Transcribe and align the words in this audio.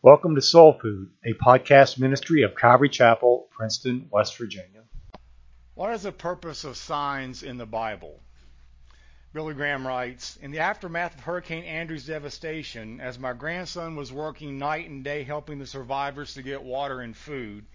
Welcome 0.00 0.36
to 0.36 0.40
Soul 0.40 0.74
Food, 0.74 1.10
a 1.24 1.32
podcast 1.32 1.98
ministry 1.98 2.42
of 2.42 2.54
Calvary 2.54 2.88
Chapel, 2.88 3.48
Princeton, 3.50 4.06
West 4.12 4.38
Virginia. 4.38 4.84
What 5.74 5.92
is 5.92 6.04
the 6.04 6.12
purpose 6.12 6.62
of 6.62 6.76
signs 6.76 7.42
in 7.42 7.56
the 7.56 7.66
Bible? 7.66 8.20
Billy 9.32 9.54
Graham 9.54 9.84
writes 9.84 10.36
In 10.36 10.52
the 10.52 10.60
aftermath 10.60 11.16
of 11.16 11.20
Hurricane 11.22 11.64
Andrew's 11.64 12.06
devastation, 12.06 13.00
as 13.00 13.18
my 13.18 13.32
grandson 13.32 13.96
was 13.96 14.12
working 14.12 14.56
night 14.56 14.88
and 14.88 15.02
day 15.02 15.24
helping 15.24 15.58
the 15.58 15.66
survivors 15.66 16.34
to 16.34 16.42
get 16.42 16.62
water 16.62 17.00
and 17.00 17.16
food, 17.16 17.66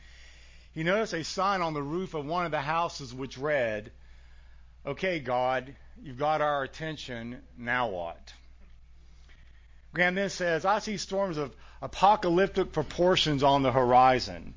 he 0.71 0.83
noticed 0.83 1.13
a 1.13 1.25
sign 1.25 1.61
on 1.61 1.73
the 1.73 1.83
roof 1.83 2.13
of 2.13 2.25
one 2.25 2.45
of 2.45 2.51
the 2.51 2.61
houses 2.61 3.13
which 3.13 3.37
read, 3.37 3.91
Okay, 4.85 5.19
God, 5.19 5.75
you've 6.01 6.17
got 6.17 6.39
our 6.39 6.63
attention, 6.63 7.41
now 7.57 7.89
what? 7.89 8.33
Graham 9.93 10.15
then 10.15 10.29
says, 10.29 10.63
I 10.63 10.79
see 10.79 10.95
storms 10.95 11.37
of 11.37 11.53
apocalyptic 11.83 12.71
proportions 12.71 13.43
on 13.43 13.61
the 13.61 13.71
horizon. 13.71 14.53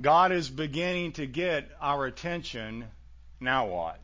God 0.00 0.32
is 0.32 0.48
beginning 0.48 1.12
to 1.12 1.26
get 1.26 1.70
our 1.78 2.06
attention. 2.06 2.86
Now 3.38 3.66
what? 3.66 4.00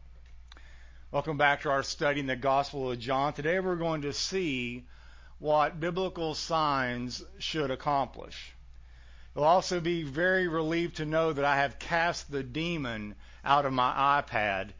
Welcome 1.10 1.38
back 1.38 1.62
to 1.62 1.70
our 1.70 1.82
study 1.82 2.20
in 2.20 2.26
the 2.26 2.36
Gospel 2.36 2.92
of 2.92 2.98
John. 2.98 3.32
Today 3.32 3.60
we're 3.60 3.76
going 3.76 4.02
to 4.02 4.12
see 4.12 4.84
what 5.38 5.80
biblical 5.80 6.34
signs 6.34 7.22
should 7.38 7.70
accomplish. 7.70 8.52
You'll 9.34 9.44
also 9.44 9.80
be 9.80 10.02
very 10.02 10.46
relieved 10.46 10.96
to 10.96 11.06
know 11.06 11.32
that 11.32 11.46
I 11.46 11.56
have 11.56 11.78
cast 11.78 12.30
the 12.30 12.42
demon 12.42 13.14
out 13.42 13.64
of 13.64 13.72
my 13.72 14.20
iPad, 14.20 14.72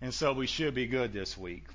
and 0.00 0.14
so 0.14 0.32
we 0.32 0.46
should 0.46 0.74
be 0.74 0.86
good 0.86 1.12
this 1.12 1.36
week. 1.36 1.66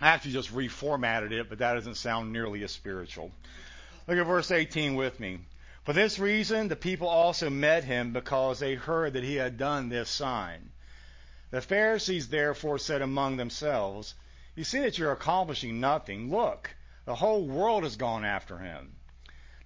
I 0.00 0.08
actually 0.08 0.32
just 0.32 0.54
reformatted 0.54 1.30
it, 1.30 1.50
but 1.50 1.58
that 1.58 1.74
doesn't 1.74 1.96
sound 1.96 2.32
nearly 2.32 2.64
as 2.64 2.72
spiritual. 2.72 3.32
Look 4.10 4.18
at 4.18 4.26
verse 4.26 4.50
18 4.50 4.96
with 4.96 5.20
me. 5.20 5.38
For 5.84 5.92
this 5.92 6.18
reason, 6.18 6.66
the 6.66 6.74
people 6.74 7.06
also 7.06 7.48
met 7.48 7.84
him 7.84 8.12
because 8.12 8.58
they 8.58 8.74
heard 8.74 9.12
that 9.12 9.22
he 9.22 9.36
had 9.36 9.56
done 9.56 9.88
this 9.88 10.10
sign. 10.10 10.72
The 11.52 11.60
Pharisees 11.60 12.26
therefore 12.26 12.80
said 12.80 13.02
among 13.02 13.36
themselves, 13.36 14.16
You 14.56 14.64
see 14.64 14.80
that 14.80 14.98
you're 14.98 15.12
accomplishing 15.12 15.78
nothing. 15.78 16.28
Look, 16.28 16.74
the 17.04 17.14
whole 17.14 17.46
world 17.46 17.84
has 17.84 17.94
gone 17.94 18.24
after 18.24 18.58
him. 18.58 18.96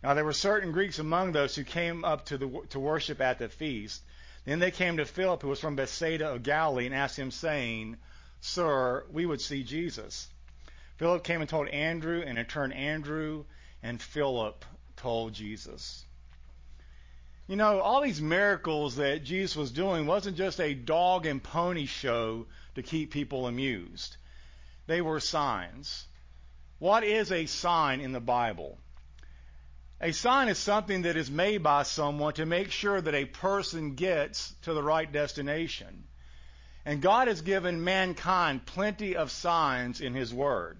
Now 0.02 0.12
there 0.12 0.26
were 0.26 0.34
certain 0.34 0.72
Greeks 0.72 0.98
among 0.98 1.32
those 1.32 1.56
who 1.56 1.64
came 1.64 2.04
up 2.04 2.26
to, 2.26 2.36
the, 2.36 2.66
to 2.68 2.78
worship 2.78 3.22
at 3.22 3.38
the 3.38 3.48
feast. 3.48 4.02
Then 4.44 4.58
they 4.58 4.70
came 4.70 4.98
to 4.98 5.06
Philip, 5.06 5.40
who 5.40 5.48
was 5.48 5.60
from 5.60 5.76
Bethsaida 5.76 6.28
of 6.28 6.42
Galilee, 6.42 6.84
and 6.84 6.94
asked 6.94 7.18
him, 7.18 7.30
saying, 7.30 7.96
Sir, 8.42 9.06
we 9.10 9.24
would 9.24 9.40
see 9.40 9.62
Jesus. 9.62 10.28
Philip 10.98 11.24
came 11.24 11.40
and 11.40 11.48
told 11.48 11.68
Andrew, 11.68 12.22
and 12.22 12.38
in 12.38 12.44
turn, 12.44 12.72
Andrew 12.72 13.46
and 13.84 14.00
Philip 14.00 14.64
told 14.96 15.34
Jesus. 15.34 16.06
You 17.46 17.56
know, 17.56 17.80
all 17.80 18.00
these 18.00 18.22
miracles 18.22 18.96
that 18.96 19.22
Jesus 19.22 19.54
was 19.54 19.70
doing 19.70 20.06
wasn't 20.06 20.38
just 20.38 20.58
a 20.58 20.72
dog 20.72 21.26
and 21.26 21.42
pony 21.42 21.84
show 21.84 22.46
to 22.76 22.82
keep 22.82 23.12
people 23.12 23.46
amused. 23.46 24.16
They 24.86 25.02
were 25.02 25.20
signs. 25.20 26.06
What 26.78 27.04
is 27.04 27.30
a 27.30 27.44
sign 27.44 28.00
in 28.00 28.12
the 28.12 28.20
Bible? 28.20 28.78
A 30.00 30.12
sign 30.12 30.48
is 30.48 30.58
something 30.58 31.02
that 31.02 31.18
is 31.18 31.30
made 31.30 31.62
by 31.62 31.82
someone 31.82 32.32
to 32.34 32.46
make 32.46 32.70
sure 32.70 33.00
that 33.00 33.14
a 33.14 33.26
person 33.26 33.96
gets 33.96 34.54
to 34.62 34.72
the 34.72 34.82
right 34.82 35.10
destination. 35.10 36.04
And 36.86 37.02
God 37.02 37.28
has 37.28 37.42
given 37.42 37.84
mankind 37.84 38.64
plenty 38.64 39.14
of 39.14 39.30
signs 39.30 40.00
in 40.00 40.14
His 40.14 40.32
Word. 40.32 40.78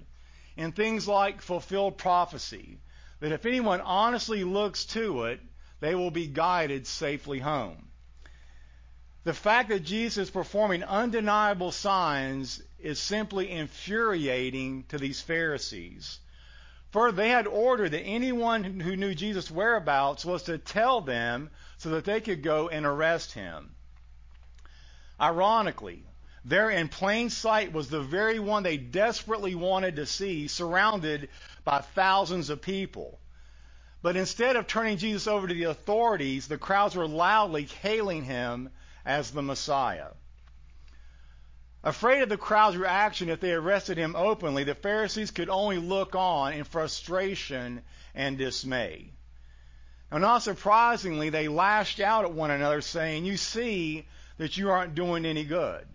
In 0.57 0.73
things 0.73 1.07
like 1.07 1.43
fulfilled 1.43 1.99
prophecy, 1.99 2.79
that 3.25 3.33
if 3.33 3.47
anyone 3.47 3.81
honestly 3.81 4.45
looks 4.45 4.85
to 4.85 5.25
it, 5.25 5.41
they 5.81 5.95
will 5.95 6.11
be 6.11 6.27
guided 6.27 6.87
safely 6.87 7.39
home. 7.39 7.89
The 9.25 9.33
fact 9.33 9.71
that 9.71 9.83
Jesus 9.83 10.25
is 10.25 10.31
performing 10.31 10.85
undeniable 10.85 11.73
signs 11.73 12.63
is 12.79 12.99
simply 12.99 13.51
infuriating 13.51 14.85
to 14.89 14.99
these 14.99 15.23
Pharisees. 15.23 16.19
For 16.91 17.11
they 17.13 17.31
had 17.31 17.47
ordered 17.47 17.93
that 17.93 18.03
anyone 18.03 18.63
who 18.81 18.95
knew 18.95 19.15
Jesus' 19.15 19.51
whereabouts 19.51 20.27
was 20.27 20.43
to 20.45 20.59
tell 20.59 21.01
them 21.01 21.51
so 21.79 21.89
that 21.91 22.05
they 22.05 22.21
could 22.21 22.43
go 22.43 22.69
and 22.69 22.85
arrest 22.85 23.33
him. 23.33 23.75
Ironically, 25.19 26.05
there 26.45 26.69
in 26.69 26.89
plain 26.89 27.31
sight 27.31 27.73
was 27.73 27.89
the 27.89 28.03
very 28.03 28.39
one 28.39 28.63
they 28.63 28.77
desperately 28.77 29.55
wanted 29.55 29.97
to 29.97 30.05
see, 30.05 30.47
surrounded 30.47 31.31
by 31.65 31.81
thousands 31.81 32.51
of 32.51 32.63
people. 32.63 33.19
But 34.03 34.17
instead 34.17 34.57
of 34.57 34.67
turning 34.67 34.99
Jesus 34.99 35.27
over 35.27 35.49
to 35.49 35.55
the 35.55 35.65
authorities, 35.65 36.47
the 36.47 36.59
crowds 36.59 36.95
were 36.95 37.09
loudly 37.09 37.65
hailing 37.65 38.25
him 38.25 38.71
as 39.05 39.31
the 39.31 39.43
Messiah. 39.43 40.09
Afraid 41.83 42.23
of 42.23 42.29
the 42.29 42.37
crowd's 42.37 42.77
reaction 42.77 43.29
if 43.29 43.41
they 43.41 43.53
arrested 43.53 43.99
him 43.99 44.15
openly, 44.17 44.65
the 44.65 44.75
Pharisees 44.75 45.31
could 45.31 45.49
only 45.51 45.79
look 45.79 46.15
on 46.15 46.55
in 46.55 46.65
frustration 46.65 47.83
and 48.15 48.39
dismay. 48.39 49.11
Now, 50.11 50.19
not 50.19 50.43
surprisingly, 50.43 51.31
they 51.31 51.49
lashed 51.49 52.01
out 52.01 52.25
at 52.25 52.33
one 52.33 52.51
another, 52.51 52.81
saying, 52.81 53.25
You 53.25 53.37
see, 53.37 54.07
that 54.39 54.57
you 54.57 54.71
aren't 54.71 54.95
doing 54.95 55.27
any 55.27 55.45
good. 55.45 55.87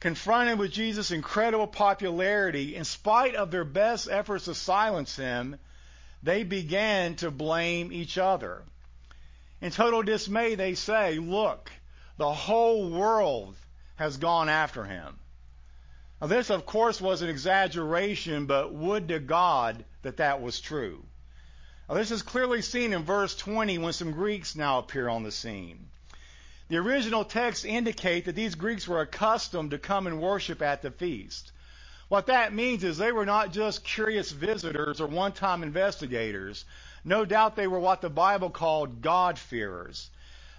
Confronted 0.00 0.60
with 0.60 0.70
Jesus' 0.70 1.10
incredible 1.10 1.66
popularity, 1.66 2.76
in 2.76 2.84
spite 2.84 3.34
of 3.34 3.50
their 3.50 3.64
best 3.64 4.08
efforts 4.08 4.44
to 4.44 4.54
silence 4.54 5.16
him, 5.16 5.58
they 6.22 6.44
began 6.44 7.16
to 7.16 7.32
blame 7.32 7.92
each 7.92 8.16
other. 8.16 8.62
In 9.60 9.72
total 9.72 10.02
dismay, 10.02 10.54
they 10.54 10.74
say, 10.74 11.18
Look, 11.18 11.72
the 12.16 12.32
whole 12.32 12.90
world 12.90 13.56
has 13.96 14.16
gone 14.16 14.48
after 14.48 14.84
him. 14.84 15.18
Now, 16.20 16.28
this, 16.28 16.50
of 16.50 16.64
course, 16.64 17.00
was 17.00 17.22
an 17.22 17.28
exaggeration, 17.28 18.46
but 18.46 18.72
would 18.72 19.08
to 19.08 19.18
God 19.18 19.84
that 20.02 20.18
that 20.18 20.40
was 20.40 20.60
true. 20.60 21.04
Now, 21.88 21.96
this 21.96 22.12
is 22.12 22.22
clearly 22.22 22.62
seen 22.62 22.92
in 22.92 23.02
verse 23.02 23.34
20 23.34 23.78
when 23.78 23.92
some 23.92 24.12
Greeks 24.12 24.54
now 24.54 24.78
appear 24.78 25.08
on 25.08 25.24
the 25.24 25.32
scene. 25.32 25.90
The 26.68 26.76
original 26.76 27.24
texts 27.24 27.64
indicate 27.64 28.26
that 28.26 28.34
these 28.34 28.54
Greeks 28.54 28.86
were 28.86 29.00
accustomed 29.00 29.70
to 29.70 29.78
come 29.78 30.06
and 30.06 30.20
worship 30.20 30.60
at 30.60 30.82
the 30.82 30.90
feast. 30.90 31.52
What 32.08 32.26
that 32.26 32.52
means 32.52 32.84
is 32.84 32.96
they 32.96 33.12
were 33.12 33.26
not 33.26 33.52
just 33.52 33.84
curious 33.84 34.30
visitors 34.30 35.00
or 35.00 35.06
one 35.06 35.32
time 35.32 35.62
investigators. 35.62 36.64
No 37.04 37.24
doubt 37.24 37.56
they 37.56 37.66
were 37.66 37.80
what 37.80 38.00
the 38.00 38.10
Bible 38.10 38.50
called 38.50 39.00
God-fearers. 39.00 40.10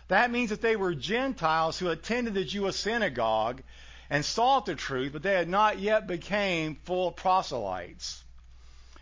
That 0.08 0.32
means 0.32 0.50
that 0.50 0.62
they 0.62 0.76
were 0.76 0.96
Gentiles 0.96 1.78
who 1.78 1.90
attended 1.90 2.34
the 2.34 2.44
Jewish 2.44 2.76
synagogue 2.76 3.62
and 4.10 4.26
sought 4.26 4.66
the 4.66 4.74
truth, 4.74 5.14
but 5.14 5.22
they 5.22 5.34
had 5.34 5.50
not 5.50 5.78
yet 5.78 6.08
became 6.08 6.76
full 6.86 7.12
proselytes. 7.12 8.24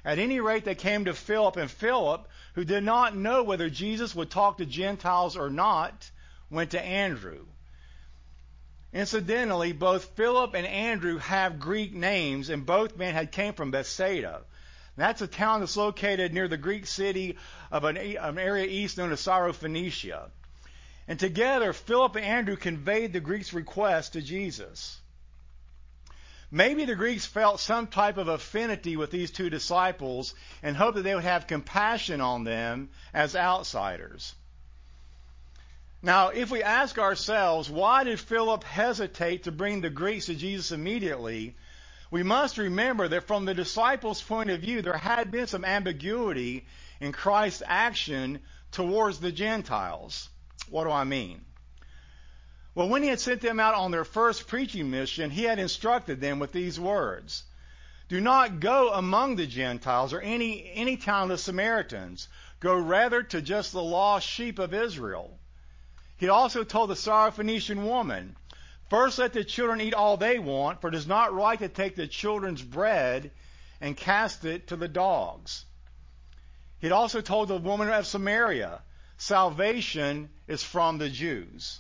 At 0.04 0.20
any 0.20 0.42
rate, 0.42 0.66
they 0.66 0.76
came 0.76 1.06
to 1.06 1.14
Philip, 1.14 1.56
and 1.56 1.72
Philip, 1.72 2.28
who 2.56 2.66
did 2.66 2.84
not 2.84 3.16
know 3.16 3.44
whether 3.44 3.70
Jesus 3.70 4.14
would 4.16 4.30
talk 4.30 4.58
to 4.58 4.66
Gentiles 4.66 5.38
or 5.38 5.50
not, 5.50 6.10
went 6.50 6.72
to 6.72 6.82
Andrew. 6.82 7.46
Incidentally, 8.94 9.74
both 9.74 10.16
Philip 10.16 10.54
and 10.54 10.66
Andrew 10.66 11.18
have 11.18 11.60
Greek 11.60 11.94
names, 11.94 12.50
and 12.50 12.66
both 12.66 12.96
men 12.96 13.14
had 13.14 13.32
came 13.32 13.54
from 13.54 13.72
Bethsaida. 13.72 14.42
That's 14.96 15.22
a 15.22 15.28
town 15.28 15.60
that's 15.60 15.78
located 15.78 16.34
near 16.34 16.48
the 16.48 16.58
Greek 16.58 16.88
city 16.88 17.38
of 17.70 17.84
an, 17.84 17.98
an 17.98 18.40
area 18.40 18.66
east 18.66 18.98
known 18.98 19.12
as 19.12 19.22
Syrophoenicia. 19.22 20.30
And 21.08 21.20
together, 21.20 21.72
Philip 21.74 22.16
and 22.16 22.26
Andrew 22.26 22.56
conveyed 22.56 23.14
the 23.14 23.20
Greeks' 23.20 23.54
request 23.54 24.14
to 24.14 24.22
Jesus. 24.22 25.00
Maybe 26.50 26.86
the 26.86 26.96
Greeks 26.96 27.26
felt 27.26 27.60
some 27.60 27.88
type 27.88 28.18
of 28.18 28.30
affinity 28.30 28.96
with 28.96 29.12
these 29.12 29.32
two 29.32 29.50
disciples 29.50 30.34
and 30.64 30.76
hoped 30.76 30.96
that 30.96 31.04
they 31.04 31.14
would 31.14 31.26
have 31.26 31.46
compassion 31.46 32.22
on 32.22 32.46
them 32.46 32.90
as 33.14 33.36
outsiders. 33.36 34.34
Now, 36.08 36.30
if 36.30 36.50
we 36.50 36.64
ask 36.64 36.98
ourselves, 36.98 37.70
why 37.70 38.06
did 38.06 38.18
Philip 38.18 38.64
hesitate 38.64 39.44
to 39.44 39.52
bring 39.52 39.82
the 39.82 39.90
Greeks 39.90 40.28
to 40.28 40.36
Jesus 40.36 40.72
immediately? 40.72 41.58
We 42.10 42.24
must 42.24 42.58
remember 42.58 43.10
that 43.10 43.28
from 43.28 43.44
the 43.44 43.54
disciples' 43.54 44.22
point 44.22 44.50
of 44.50 44.62
view, 44.62 44.82
there 44.82 44.98
had 44.98 45.32
been 45.32 45.48
some 45.48 45.66
ambiguity 45.66 46.66
in 47.02 47.12
Christ's 47.12 47.62
action 47.66 48.40
towards 48.72 49.20
the 49.20 49.34
Gentiles. 49.34 50.30
What 50.70 50.86
do 50.86 50.92
I 50.92 51.04
mean? 51.04 51.44
Well, 52.74 52.88
when 52.88 53.04
he 53.04 53.10
had 53.10 53.20
sent 53.20 53.42
them 53.42 53.60
out 53.60 53.76
on 53.76 53.92
their 53.92 54.06
first 54.06 54.48
preaching 54.48 54.90
mission, 54.90 55.30
he 55.30 55.44
had 55.44 55.60
instructed 55.60 56.22
them 56.22 56.40
with 56.40 56.54
these 56.54 56.80
words. 56.80 57.44
Do 58.08 58.22
not 58.22 58.62
go 58.62 58.94
among 58.94 59.36
the 59.36 59.46
Gentiles 59.46 60.14
or 60.14 60.22
any, 60.22 60.72
any 60.74 60.96
town 60.96 61.24
of 61.24 61.30
the 61.32 61.38
Samaritans. 61.38 62.30
Go 62.62 62.78
rather 62.78 63.24
to 63.24 63.42
just 63.42 63.74
the 63.74 63.84
lost 63.84 64.26
sheep 64.26 64.58
of 64.58 64.74
Israel. 64.74 65.38
He 66.18 66.30
also 66.30 66.64
told 66.64 66.90
the 66.90 66.96
Syrophoenician 66.96 67.84
woman, 67.84 68.36
First 68.90 69.20
let 69.20 69.34
the 69.34 69.44
children 69.44 69.82
eat 69.82 69.94
all 69.94 70.18
they 70.18 70.40
want, 70.40 70.82
for 70.82 70.88
it 70.88 70.96
is 70.96 71.06
not 71.06 71.34
right 71.34 71.60
to 71.60 71.68
take 71.68 71.96
the 71.96 72.08
children's 72.08 72.62
bread 72.62 73.32
and 73.82 73.96
cast 73.96 74.46
it 74.46 74.68
to 74.68 74.76
the 74.76 74.88
dogs. 74.88 75.66
He'd 76.80 76.92
also 76.92 77.22
told 77.22 77.50
the 77.50 77.58
woman 77.58 77.90
of 77.90 78.08
Samaria, 78.08 78.82
salvation 79.18 80.30
is 80.48 80.64
from 80.64 80.98
the 80.98 81.10
Jews. 81.10 81.80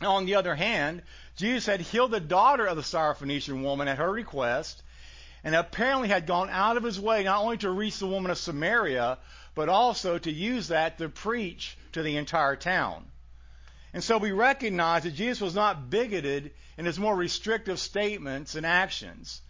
On 0.00 0.26
the 0.26 0.34
other 0.34 0.54
hand, 0.54 1.02
Jesus 1.36 1.66
had 1.66 1.80
healed 1.80 2.10
the 2.10 2.20
daughter 2.20 2.66
of 2.66 2.76
the 2.76 2.82
Syrophoenician 2.82 3.62
woman 3.62 3.88
at 3.88 3.98
her 3.98 4.10
request, 4.10 4.82
and 5.44 5.54
apparently 5.54 6.08
had 6.08 6.26
gone 6.26 6.50
out 6.50 6.76
of 6.76 6.82
his 6.82 7.00
way 7.00 7.24
not 7.24 7.42
only 7.42 7.56
to 7.58 7.70
reach 7.70 7.98
the 7.98 8.06
woman 8.06 8.30
of 8.30 8.38
Samaria, 8.38 9.18
but 9.54 9.68
also 9.68 10.18
to 10.18 10.30
use 10.30 10.68
that 10.68 10.98
to 10.98 11.08
preach 11.08 11.76
to 11.92 12.02
the 12.02 12.16
entire 12.16 12.56
town. 12.56 13.11
And 13.94 14.02
so 14.02 14.18
we 14.18 14.32
recognize 14.32 15.02
that 15.02 15.14
Jesus 15.14 15.40
was 15.40 15.54
not 15.54 15.90
bigoted 15.90 16.52
in 16.78 16.86
his 16.86 16.98
more 16.98 17.14
restrictive 17.14 17.78
statements 17.78 18.54
and 18.54 18.64
actions. 18.64 19.42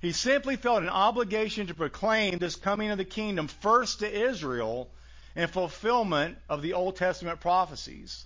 He 0.00 0.12
simply 0.12 0.56
felt 0.56 0.82
an 0.82 0.88
obligation 0.88 1.66
to 1.66 1.74
proclaim 1.74 2.38
this 2.38 2.54
coming 2.54 2.90
of 2.90 2.98
the 2.98 3.04
kingdom 3.04 3.48
first 3.48 3.98
to 4.00 4.28
Israel 4.28 4.88
in 5.34 5.48
fulfillment 5.48 6.38
of 6.48 6.62
the 6.62 6.74
Old 6.74 6.96
Testament 6.96 7.40
prophecies. 7.40 8.24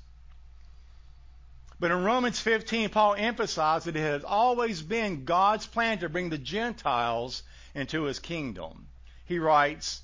But 1.80 1.90
in 1.90 2.04
Romans 2.04 2.38
15, 2.38 2.90
Paul 2.90 3.14
emphasized 3.16 3.86
that 3.86 3.96
it 3.96 4.00
has 4.00 4.22
always 4.22 4.82
been 4.82 5.24
God's 5.24 5.66
plan 5.66 5.98
to 5.98 6.08
bring 6.08 6.28
the 6.28 6.38
Gentiles 6.38 7.42
into 7.74 8.04
his 8.04 8.18
kingdom. 8.18 8.86
He 9.24 9.38
writes, 9.38 10.02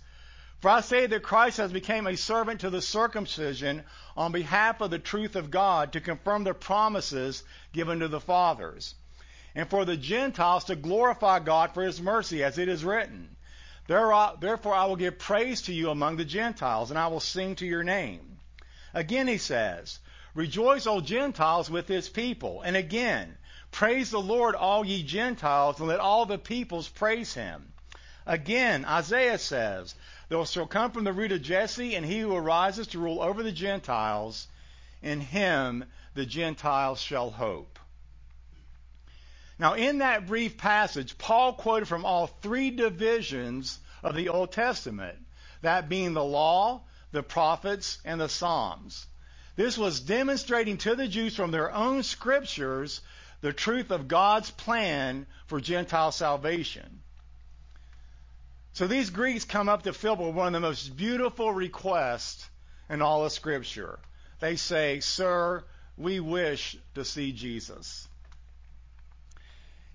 For 0.61 0.71
I 0.71 0.81
say 0.81 1.07
that 1.07 1.23
Christ 1.23 1.59
has 1.59 1.73
become 1.73 2.07
a 2.07 2.17
servant 2.17 2.61
to 2.61 2.71
the 2.71 2.83
circumcision 2.83 3.85
on 4.17 4.33
behalf 4.33 4.81
of 4.81 4.91
the 4.91 4.99
truth 4.99 5.37
of 5.37 5.51
God 5.51 5.93
to 5.93 6.01
confirm 6.01 6.45
the 6.45 6.55
promises 6.55 7.45
given 7.73 8.01
to 8.01 8.09
the 8.09 8.21
fathers 8.21 8.95
and 9.55 9.69
for 9.69 9.85
the 9.85 9.97
Gentiles 9.97 10.65
to 10.65 10.77
glorify 10.77 11.41
God 11.41 11.75
for 11.75 11.83
his 11.83 12.01
mercy, 12.01 12.45
as 12.45 12.59
it 12.59 12.69
is 12.69 12.85
written. 12.85 13.37
Therefore, 13.87 14.75
I 14.75 14.85
will 14.85 14.97
give 14.97 15.19
praise 15.19 15.63
to 15.63 15.73
you 15.73 15.91
among 15.91 16.17
the 16.17 16.25
Gentiles, 16.25 16.91
and 16.91 16.99
I 16.99 17.09
will 17.09 17.21
sing 17.21 17.57
to 17.57 17.67
your 17.67 17.83
name. 17.83 18.39
Again, 18.95 19.27
he 19.27 19.39
says, 19.39 19.99
Rejoice, 20.35 20.87
O 20.87 21.01
Gentiles, 21.01 21.71
with 21.71 21.89
his 21.89 22.09
people. 22.09 22.63
And 22.63 22.77
again, 22.77 23.37
praise 23.73 24.11
the 24.11 24.21
Lord, 24.21 24.55
all 24.55 24.85
ye 24.85 25.03
Gentiles, 25.03 25.81
and 25.81 25.89
let 25.89 26.01
all 26.01 26.27
the 26.27 26.39
peoples 26.39 26.89
praise 26.89 27.35
him. 27.35 27.73
Again, 28.27 28.85
Isaiah 28.85 29.39
says, 29.39 29.95
There 30.29 30.45
shall 30.45 30.67
come 30.67 30.91
from 30.91 31.05
the 31.05 31.13
root 31.13 31.33
of 31.33 31.43
Jesse, 31.43 31.95
and 31.95 32.05
he 32.05 32.21
who 32.21 32.35
arises 32.35 32.87
to 32.89 32.99
rule 32.99 33.23
over 33.23 33.43
the 33.43 33.53
Gentiles, 33.53 34.47
in 35.01 35.21
him 35.21 35.85
the 36.15 36.27
Gentiles 36.27 37.01
shall 37.01 37.31
hope. 37.31 37.79
Now, 39.59 39.75
in 39.75 39.99
that 39.99 40.27
brief 40.27 40.57
passage, 40.57 41.17
Paul 41.19 41.55
quoted 41.55 41.89
from 41.89 42.05
all 42.05 42.27
three 42.27 42.71
divisions 42.71 43.79
of 44.03 44.15
the 44.15 44.29
Old 44.29 44.53
Testament, 44.53 45.19
that 45.63 45.89
being 45.89 46.13
the 46.13 46.23
law, 46.23 46.83
the 47.11 47.23
prophets, 47.23 47.99
and 48.05 48.21
the 48.21 48.29
Psalms. 48.29 49.07
This 49.57 49.77
was 49.77 50.01
demonstrating 50.01 50.77
to 50.79 50.95
the 50.95 51.09
Jews 51.09 51.35
from 51.35 51.51
their 51.51 51.73
own 51.73 52.03
scriptures 52.03 53.01
the 53.41 53.53
truth 53.53 53.91
of 53.91 54.07
God's 54.09 54.51
plan 54.51 55.27
for 55.47 55.61
Gentile 55.61 56.13
salvation. 56.13 57.03
So 58.79 58.87
these 58.87 59.11
Greeks 59.11 59.45
come 59.45 59.69
up 59.69 59.83
to 59.83 59.93
Philip 59.93 60.21
with 60.21 60.37
one 60.37 60.47
of 60.47 60.53
the 60.53 60.69
most 60.69 60.97
beautiful 60.97 61.53
requests 61.53 62.49
in 62.89 63.03
all 63.03 63.25
of 63.25 63.33
Scripture. 63.33 63.99
They 64.39 64.55
say, 64.55 65.01
Sir, 65.01 65.65
we 65.97 66.21
wish 66.21 66.77
to 66.95 67.05
see 67.05 67.33
Jesus. 67.33 68.07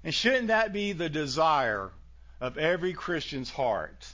And 0.04 0.14
shouldn't 0.14 0.50
that 0.50 0.74
be 0.74 0.92
the 0.92 1.08
desire 1.08 1.92
of 2.42 2.58
every 2.58 2.92
Christian's 2.92 3.50
heart? 3.50 4.06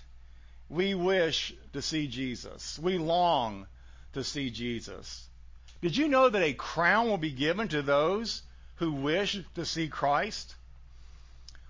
We 0.69 0.93
wish 0.93 1.51
to 1.73 1.81
see 1.81 2.05
Jesus. 2.05 2.77
We 2.77 2.99
long 2.99 3.65
to 4.13 4.23
see 4.23 4.51
Jesus. 4.51 5.27
Did 5.81 5.97
you 5.97 6.07
know 6.07 6.29
that 6.29 6.43
a 6.43 6.53
crown 6.53 7.07
will 7.07 7.17
be 7.17 7.31
given 7.31 7.69
to 7.69 7.81
those 7.81 8.43
who 8.75 8.91
wish 8.91 9.39
to 9.55 9.65
see 9.65 9.87
Christ? 9.87 10.53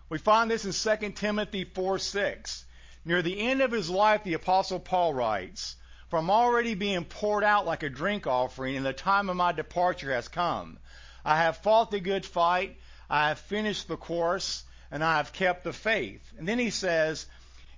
We 0.09 0.17
find 0.17 0.51
this 0.51 0.65
in 0.65 0.99
2 0.99 1.11
Timothy 1.13 1.63
4 1.63 1.97
6. 1.97 2.65
Near 3.05 3.21
the 3.21 3.39
end 3.39 3.61
of 3.61 3.71
his 3.71 3.89
life, 3.89 4.23
the 4.23 4.33
Apostle 4.33 4.79
Paul 4.79 5.13
writes, 5.13 5.75
From 6.09 6.29
already 6.29 6.75
being 6.75 7.05
poured 7.05 7.43
out 7.43 7.65
like 7.65 7.83
a 7.83 7.89
drink 7.89 8.27
offering, 8.27 8.75
and 8.75 8.85
the 8.85 8.93
time 8.93 9.29
of 9.29 9.35
my 9.37 9.51
departure 9.51 10.13
has 10.13 10.27
come. 10.27 10.79
I 11.23 11.37
have 11.37 11.57
fought 11.57 11.91
the 11.91 11.99
good 11.99 12.25
fight. 12.25 12.77
I 13.09 13.29
have 13.29 13.39
finished 13.39 13.87
the 13.87 13.97
course 13.97 14.63
and 14.91 15.03
I 15.03 15.17
have 15.17 15.33
kept 15.33 15.63
the 15.63 15.73
faith. 15.73 16.21
And 16.37 16.47
then 16.47 16.59
he 16.59 16.69
says, 16.69 17.27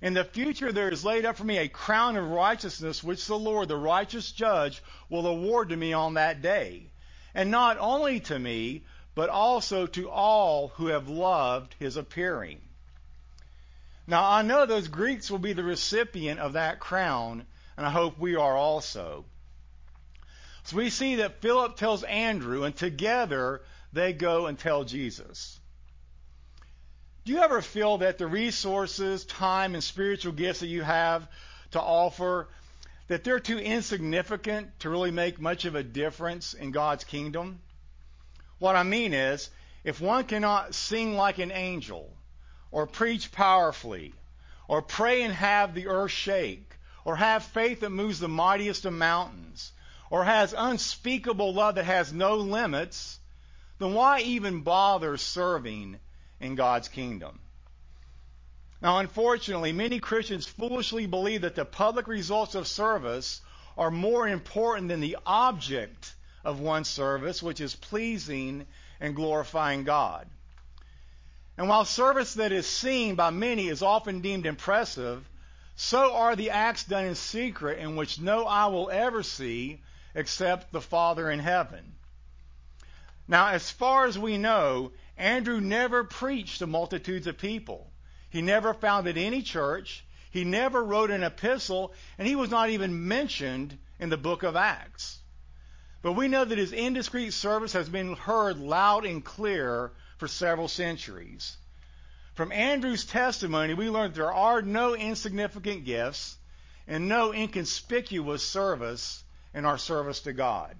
In 0.00 0.14
the 0.14 0.24
future 0.24 0.72
there 0.72 0.88
is 0.88 1.04
laid 1.04 1.24
up 1.24 1.36
for 1.36 1.44
me 1.44 1.58
a 1.58 1.68
crown 1.68 2.16
of 2.16 2.28
righteousness, 2.28 3.04
which 3.04 3.26
the 3.26 3.38
Lord, 3.38 3.68
the 3.68 3.76
righteous 3.76 4.32
judge, 4.32 4.82
will 5.08 5.26
award 5.26 5.68
to 5.68 5.76
me 5.76 5.92
on 5.92 6.14
that 6.14 6.42
day. 6.42 6.90
And 7.34 7.50
not 7.50 7.78
only 7.78 8.20
to 8.20 8.38
me, 8.38 8.84
but 9.14 9.28
also 9.28 9.86
to 9.86 10.10
all 10.10 10.68
who 10.68 10.86
have 10.86 11.08
loved 11.08 11.74
his 11.78 11.96
appearing. 11.96 12.60
Now 14.06 14.28
I 14.28 14.42
know 14.42 14.66
those 14.66 14.88
Greeks 14.88 15.30
will 15.30 15.38
be 15.38 15.52
the 15.52 15.62
recipient 15.62 16.40
of 16.40 16.54
that 16.54 16.80
crown, 16.80 17.46
and 17.76 17.86
I 17.86 17.90
hope 17.90 18.18
we 18.18 18.36
are 18.36 18.56
also. 18.56 19.24
So 20.64 20.76
we 20.76 20.90
see 20.90 21.16
that 21.16 21.40
Philip 21.40 21.76
tells 21.76 22.02
Andrew, 22.04 22.64
and 22.64 22.74
together 22.74 23.62
they 23.92 24.12
go 24.12 24.46
and 24.46 24.58
tell 24.58 24.84
Jesus. 24.84 25.60
Do 27.24 27.32
you 27.32 27.38
ever 27.38 27.62
feel 27.62 27.98
that 27.98 28.18
the 28.18 28.26
resources, 28.26 29.24
time, 29.24 29.74
and 29.74 29.84
spiritual 29.84 30.32
gifts 30.32 30.60
that 30.60 30.66
you 30.66 30.82
have 30.82 31.28
to 31.70 31.80
offer, 31.80 32.48
that 33.06 33.22
they're 33.22 33.38
too 33.38 33.58
insignificant 33.58 34.80
to 34.80 34.90
really 34.90 35.12
make 35.12 35.40
much 35.40 35.64
of 35.64 35.76
a 35.76 35.84
difference 35.84 36.54
in 36.54 36.72
God's 36.72 37.04
kingdom? 37.04 37.60
What 38.58 38.74
I 38.74 38.82
mean 38.82 39.14
is, 39.14 39.50
if 39.84 40.00
one 40.00 40.24
cannot 40.24 40.74
sing 40.74 41.16
like 41.16 41.38
an 41.38 41.52
angel, 41.52 42.12
or 42.72 42.86
preach 42.86 43.30
powerfully, 43.30 44.14
or 44.66 44.82
pray 44.82 45.22
and 45.22 45.34
have 45.34 45.74
the 45.74 45.86
earth 45.86 46.10
shake, 46.10 46.76
or 47.04 47.14
have 47.16 47.44
faith 47.44 47.80
that 47.80 47.90
moves 47.90 48.18
the 48.18 48.28
mightiest 48.28 48.84
of 48.86 48.92
mountains, 48.92 49.72
or 50.10 50.24
has 50.24 50.54
unspeakable 50.56 51.54
love 51.54 51.76
that 51.76 51.84
has 51.84 52.12
no 52.12 52.36
limits, 52.36 53.20
then 53.78 53.94
why 53.94 54.20
even 54.20 54.62
bother 54.62 55.16
serving 55.16 55.98
in 56.40 56.54
God's 56.54 56.88
kingdom? 56.88 57.38
Now, 58.80 58.98
unfortunately, 58.98 59.72
many 59.72 60.00
Christians 60.00 60.46
foolishly 60.46 61.06
believe 61.06 61.42
that 61.42 61.54
the 61.54 61.64
public 61.64 62.08
results 62.08 62.54
of 62.54 62.66
service 62.66 63.40
are 63.76 63.90
more 63.90 64.26
important 64.26 64.88
than 64.88 65.00
the 65.00 65.18
object 65.24 66.14
of 66.44 66.58
one's 66.58 66.88
service, 66.88 67.42
which 67.42 67.60
is 67.60 67.76
pleasing 67.76 68.66
and 69.00 69.14
glorifying 69.14 69.84
God. 69.84 70.28
And 71.58 71.68
while 71.68 71.84
service 71.84 72.34
that 72.34 72.52
is 72.52 72.66
seen 72.66 73.14
by 73.14 73.30
many 73.30 73.68
is 73.68 73.82
often 73.82 74.20
deemed 74.20 74.46
impressive, 74.46 75.28
so 75.76 76.14
are 76.14 76.34
the 76.34 76.50
acts 76.50 76.84
done 76.84 77.04
in 77.04 77.14
secret 77.14 77.78
in 77.78 77.96
which 77.96 78.20
no 78.20 78.46
eye 78.46 78.66
will 78.66 78.90
ever 78.90 79.22
see 79.22 79.82
except 80.14 80.72
the 80.72 80.80
Father 80.80 81.30
in 81.30 81.38
heaven. 81.38 81.94
Now, 83.28 83.48
as 83.48 83.70
far 83.70 84.06
as 84.06 84.18
we 84.18 84.36
know, 84.38 84.92
Andrew 85.16 85.60
never 85.60 86.04
preached 86.04 86.58
to 86.58 86.66
multitudes 86.66 87.26
of 87.26 87.38
people. 87.38 87.90
He 88.30 88.42
never 88.42 88.74
founded 88.74 89.16
any 89.16 89.42
church. 89.42 90.04
He 90.30 90.44
never 90.44 90.82
wrote 90.82 91.10
an 91.10 91.22
epistle, 91.22 91.92
and 92.18 92.26
he 92.26 92.34
was 92.34 92.50
not 92.50 92.70
even 92.70 93.06
mentioned 93.08 93.78
in 93.98 94.08
the 94.08 94.16
book 94.16 94.42
of 94.42 94.56
Acts. 94.56 95.18
But 96.00 96.12
we 96.12 96.28
know 96.28 96.44
that 96.44 96.58
his 96.58 96.72
indiscreet 96.72 97.32
service 97.32 97.74
has 97.74 97.88
been 97.88 98.16
heard 98.16 98.58
loud 98.58 99.04
and 99.04 99.24
clear 99.24 99.92
for 100.22 100.28
several 100.28 100.68
centuries. 100.68 101.56
From 102.34 102.52
Andrew's 102.52 103.04
testimony, 103.04 103.74
we 103.74 103.90
learn 103.90 104.12
there 104.12 104.32
are 104.32 104.62
no 104.62 104.94
insignificant 104.94 105.84
gifts 105.84 106.36
and 106.86 107.08
no 107.08 107.34
inconspicuous 107.34 108.46
service 108.46 109.24
in 109.52 109.64
our 109.64 109.78
service 109.78 110.20
to 110.20 110.32
God. 110.32 110.76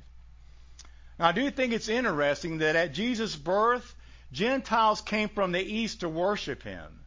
Now, 1.18 1.26
I 1.26 1.32
do 1.32 1.50
think 1.50 1.72
it's 1.72 1.88
interesting 1.88 2.58
that 2.58 2.76
at 2.76 2.94
Jesus' 2.94 3.34
birth, 3.34 3.96
Gentiles 4.30 5.00
came 5.00 5.28
from 5.28 5.50
the 5.50 5.60
east 5.60 6.00
to 6.00 6.08
worship 6.08 6.62
him. 6.62 7.00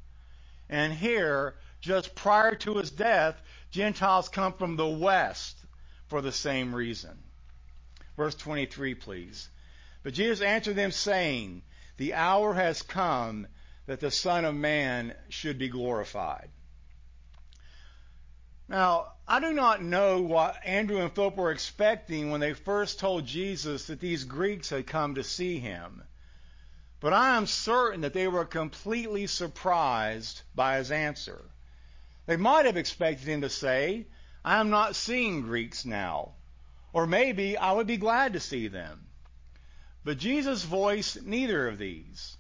And 0.68 0.92
here, 0.92 1.56
just 1.80 2.16
prior 2.16 2.56
to 2.56 2.76
his 2.76 2.92
death, 2.92 3.42
Gentiles 3.72 4.28
come 4.28 4.52
from 4.52 4.76
the 4.76 4.86
west 4.86 5.56
for 6.08 6.22
the 6.22 6.34
same 6.34 6.76
reason. 6.76 7.18
Verse 8.18 8.36
23, 8.36 8.94
please. 8.94 9.48
But 10.04 10.14
Jesus 10.14 10.42
answered 10.42 10.76
them, 10.76 10.92
saying, 10.92 11.62
The 11.98 12.14
hour 12.14 12.54
has 12.54 12.82
come 12.82 13.48
that 13.86 14.00
the 14.00 14.12
Son 14.12 14.46
of 14.46 14.56
Man 14.56 15.16
should 15.30 15.58
be 15.58 15.70
glorified. 15.70 16.50
Now, 18.68 19.14
I 19.28 19.40
do 19.40 19.54
not 19.54 19.84
know 19.84 20.22
what 20.22 20.66
Andrew 20.66 21.00
and 21.00 21.14
Philip 21.14 21.36
were 21.36 21.52
expecting 21.52 22.32
when 22.32 22.42
they 22.42 22.54
first 22.54 23.00
told 23.00 23.26
Jesus 23.26 23.86
that 23.88 24.00
these 24.00 24.24
Greeks 24.24 24.70
had 24.70 24.88
come 24.88 25.16
to 25.16 25.24
see 25.24 25.60
him. 25.60 26.04
But 27.00 27.14
I 27.14 27.38
am 27.38 27.46
certain 27.46 28.02
that 28.02 28.14
they 28.14 28.28
were 28.28 28.46
completely 28.46 29.28
surprised 29.28 30.42
by 30.56 30.78
his 30.78 30.92
answer. 30.92 31.46
They 32.26 32.38
might 32.38 32.66
have 32.66 32.78
expected 32.78 33.28
him 33.28 33.42
to 33.42 33.50
say, 33.50 34.08
I 34.44 34.60
am 34.60 34.70
not 34.70 34.96
seeing 34.96 35.42
Greeks 35.42 35.86
now. 35.86 36.34
Or 36.92 37.06
maybe 37.06 37.58
I 37.58 37.72
would 37.72 37.88
be 37.88 37.98
glad 37.98 38.34
to 38.34 38.40
see 38.40 38.68
them. 38.68 39.08
But 40.06 40.20
Jesus 40.20 40.64
voiced 40.64 41.24
neither 41.24 41.68
of 41.68 41.80
these. 41.80 42.38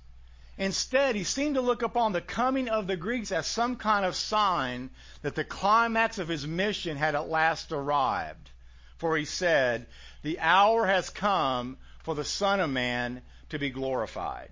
Instead, 0.57 1.15
he 1.15 1.23
seemed 1.23 1.55
to 1.55 1.61
look 1.61 1.81
upon 1.81 2.13
the 2.13 2.21
coming 2.21 2.69
of 2.69 2.85
the 2.85 2.95
Greeks 2.95 3.31
as 3.31 3.47
some 3.47 3.75
kind 3.75 4.05
of 4.05 4.15
sign 4.15 4.91
that 5.23 5.33
the 5.33 5.43
climax 5.43 6.19
of 6.19 6.27
his 6.27 6.45
mission 6.45 6.95
had 6.95 7.15
at 7.15 7.27
last 7.27 7.71
arrived. 7.71 8.51
For 8.97 9.17
he 9.17 9.25
said, 9.25 9.87
The 10.21 10.39
hour 10.39 10.85
has 10.85 11.09
come 11.09 11.77
for 12.03 12.13
the 12.13 12.23
Son 12.23 12.59
of 12.59 12.69
Man 12.69 13.23
to 13.49 13.57
be 13.57 13.71
glorified. 13.71 14.51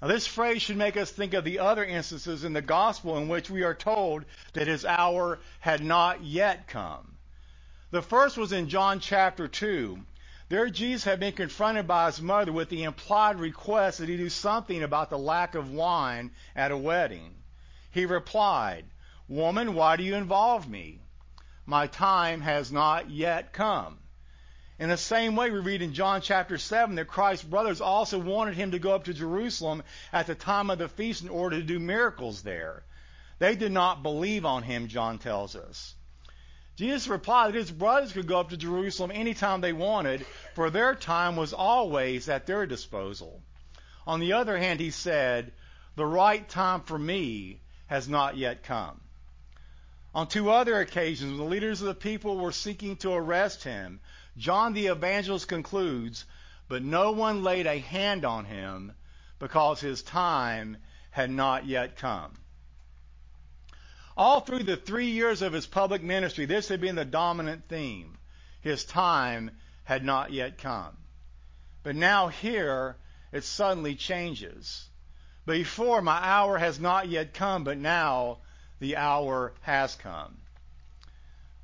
Now, 0.00 0.06
this 0.06 0.26
phrase 0.26 0.62
should 0.62 0.76
make 0.76 0.96
us 0.96 1.10
think 1.10 1.34
of 1.34 1.42
the 1.42 1.58
other 1.58 1.84
instances 1.84 2.44
in 2.44 2.52
the 2.52 2.62
gospel 2.62 3.18
in 3.18 3.26
which 3.26 3.50
we 3.50 3.64
are 3.64 3.74
told 3.74 4.24
that 4.52 4.68
his 4.68 4.84
hour 4.84 5.40
had 5.58 5.82
not 5.82 6.22
yet 6.22 6.68
come. 6.68 7.16
The 7.90 8.02
first 8.02 8.36
was 8.36 8.52
in 8.52 8.68
John 8.68 9.00
chapter 9.00 9.48
2. 9.48 9.98
There, 10.50 10.70
Jesus 10.70 11.04
had 11.04 11.20
been 11.20 11.34
confronted 11.34 11.86
by 11.86 12.06
his 12.06 12.22
mother 12.22 12.52
with 12.52 12.70
the 12.70 12.84
implied 12.84 13.38
request 13.38 13.98
that 13.98 14.08
he 14.08 14.16
do 14.16 14.30
something 14.30 14.82
about 14.82 15.10
the 15.10 15.18
lack 15.18 15.54
of 15.54 15.70
wine 15.70 16.30
at 16.56 16.70
a 16.70 16.76
wedding. 16.76 17.34
He 17.90 18.06
replied, 18.06 18.86
Woman, 19.28 19.74
why 19.74 19.96
do 19.96 20.04
you 20.04 20.14
involve 20.14 20.66
me? 20.66 21.00
My 21.66 21.86
time 21.86 22.40
has 22.40 22.72
not 22.72 23.10
yet 23.10 23.52
come. 23.52 23.98
In 24.78 24.88
the 24.88 24.96
same 24.96 25.36
way, 25.36 25.50
we 25.50 25.58
read 25.58 25.82
in 25.82 25.92
John 25.92 26.22
chapter 26.22 26.56
7 26.56 26.94
that 26.94 27.08
Christ's 27.08 27.44
brothers 27.44 27.82
also 27.82 28.18
wanted 28.18 28.54
him 28.54 28.70
to 28.70 28.78
go 28.78 28.94
up 28.94 29.04
to 29.04 29.12
Jerusalem 29.12 29.82
at 30.14 30.28
the 30.28 30.34
time 30.34 30.70
of 30.70 30.78
the 30.78 30.88
feast 30.88 31.22
in 31.22 31.28
order 31.28 31.56
to 31.56 31.62
do 31.62 31.78
miracles 31.78 32.42
there. 32.42 32.84
They 33.38 33.54
did 33.54 33.72
not 33.72 34.02
believe 34.02 34.46
on 34.46 34.62
him, 34.62 34.88
John 34.88 35.18
tells 35.18 35.56
us. 35.56 35.94
Jesus 36.78 37.08
replied 37.08 37.48
that 37.48 37.58
his 37.58 37.72
brothers 37.72 38.12
could 38.12 38.28
go 38.28 38.38
up 38.38 38.50
to 38.50 38.56
Jerusalem 38.56 39.10
anytime 39.12 39.60
they 39.60 39.72
wanted, 39.72 40.24
for 40.54 40.70
their 40.70 40.94
time 40.94 41.34
was 41.34 41.52
always 41.52 42.28
at 42.28 42.46
their 42.46 42.66
disposal. 42.66 43.42
On 44.06 44.20
the 44.20 44.34
other 44.34 44.56
hand, 44.56 44.78
he 44.78 44.92
said, 44.92 45.52
The 45.96 46.06
right 46.06 46.48
time 46.48 46.82
for 46.82 46.96
me 46.96 47.58
has 47.88 48.08
not 48.08 48.36
yet 48.36 48.62
come. 48.62 49.00
On 50.14 50.28
two 50.28 50.52
other 50.52 50.78
occasions, 50.78 51.32
when 51.32 51.38
the 51.38 51.52
leaders 51.52 51.80
of 51.80 51.88
the 51.88 51.94
people 51.96 52.36
were 52.36 52.52
seeking 52.52 52.96
to 52.98 53.12
arrest 53.12 53.64
him, 53.64 53.98
John 54.36 54.72
the 54.72 54.86
evangelist 54.86 55.48
concludes, 55.48 56.26
but 56.68 56.84
no 56.84 57.10
one 57.10 57.42
laid 57.42 57.66
a 57.66 57.80
hand 57.80 58.24
on 58.24 58.44
him 58.44 58.92
because 59.40 59.80
his 59.80 60.04
time 60.04 60.76
had 61.10 61.28
not 61.28 61.66
yet 61.66 61.96
come. 61.96 62.38
All 64.18 64.40
through 64.40 64.64
the 64.64 64.76
three 64.76 65.10
years 65.10 65.42
of 65.42 65.52
his 65.52 65.68
public 65.68 66.02
ministry, 66.02 66.44
this 66.44 66.66
had 66.66 66.80
been 66.80 66.96
the 66.96 67.04
dominant 67.04 67.68
theme. 67.68 68.18
His 68.60 68.84
time 68.84 69.52
had 69.84 70.04
not 70.04 70.32
yet 70.32 70.58
come. 70.58 70.96
But 71.84 71.94
now 71.94 72.26
here, 72.26 72.96
it 73.30 73.44
suddenly 73.44 73.94
changes. 73.94 74.88
Before, 75.46 76.02
my 76.02 76.18
hour 76.20 76.58
has 76.58 76.80
not 76.80 77.08
yet 77.08 77.32
come, 77.32 77.62
but 77.62 77.78
now 77.78 78.38
the 78.80 78.96
hour 78.96 79.54
has 79.60 79.94
come. 79.94 80.38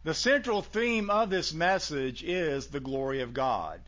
The 0.05 0.15
central 0.15 0.63
theme 0.63 1.11
of 1.11 1.31
this 1.31 1.53
message 1.53 2.23
is 2.23 2.69
the 2.69 2.79
glory 2.79 3.23
of 3.23 3.35
God. 3.35 3.81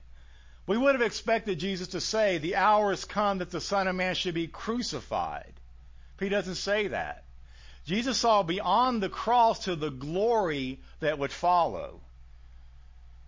We 0.66 0.76
would 0.76 0.96
have 0.96 1.02
expected 1.06 1.61
Jesus 1.61 1.87
to 1.88 2.00
say, 2.00 2.38
The 2.38 2.56
hour 2.56 2.90
has 2.90 3.04
come 3.04 3.38
that 3.38 3.52
the 3.52 3.61
Son 3.61 3.87
of 3.87 3.94
Man 3.94 4.16
should 4.16 4.35
be 4.35 4.49
crucified. 4.49 5.54
He 6.18 6.28
doesn't 6.28 6.56
say 6.56 6.88
that. 6.88 7.25
Jesus 7.87 8.19
saw 8.19 8.43
beyond 8.43 9.00
the 9.00 9.09
cross 9.09 9.61
to 9.61 9.76
the 9.76 9.90
glory 9.90 10.81
that 10.99 11.21
would 11.21 11.31
follow. 11.31 12.00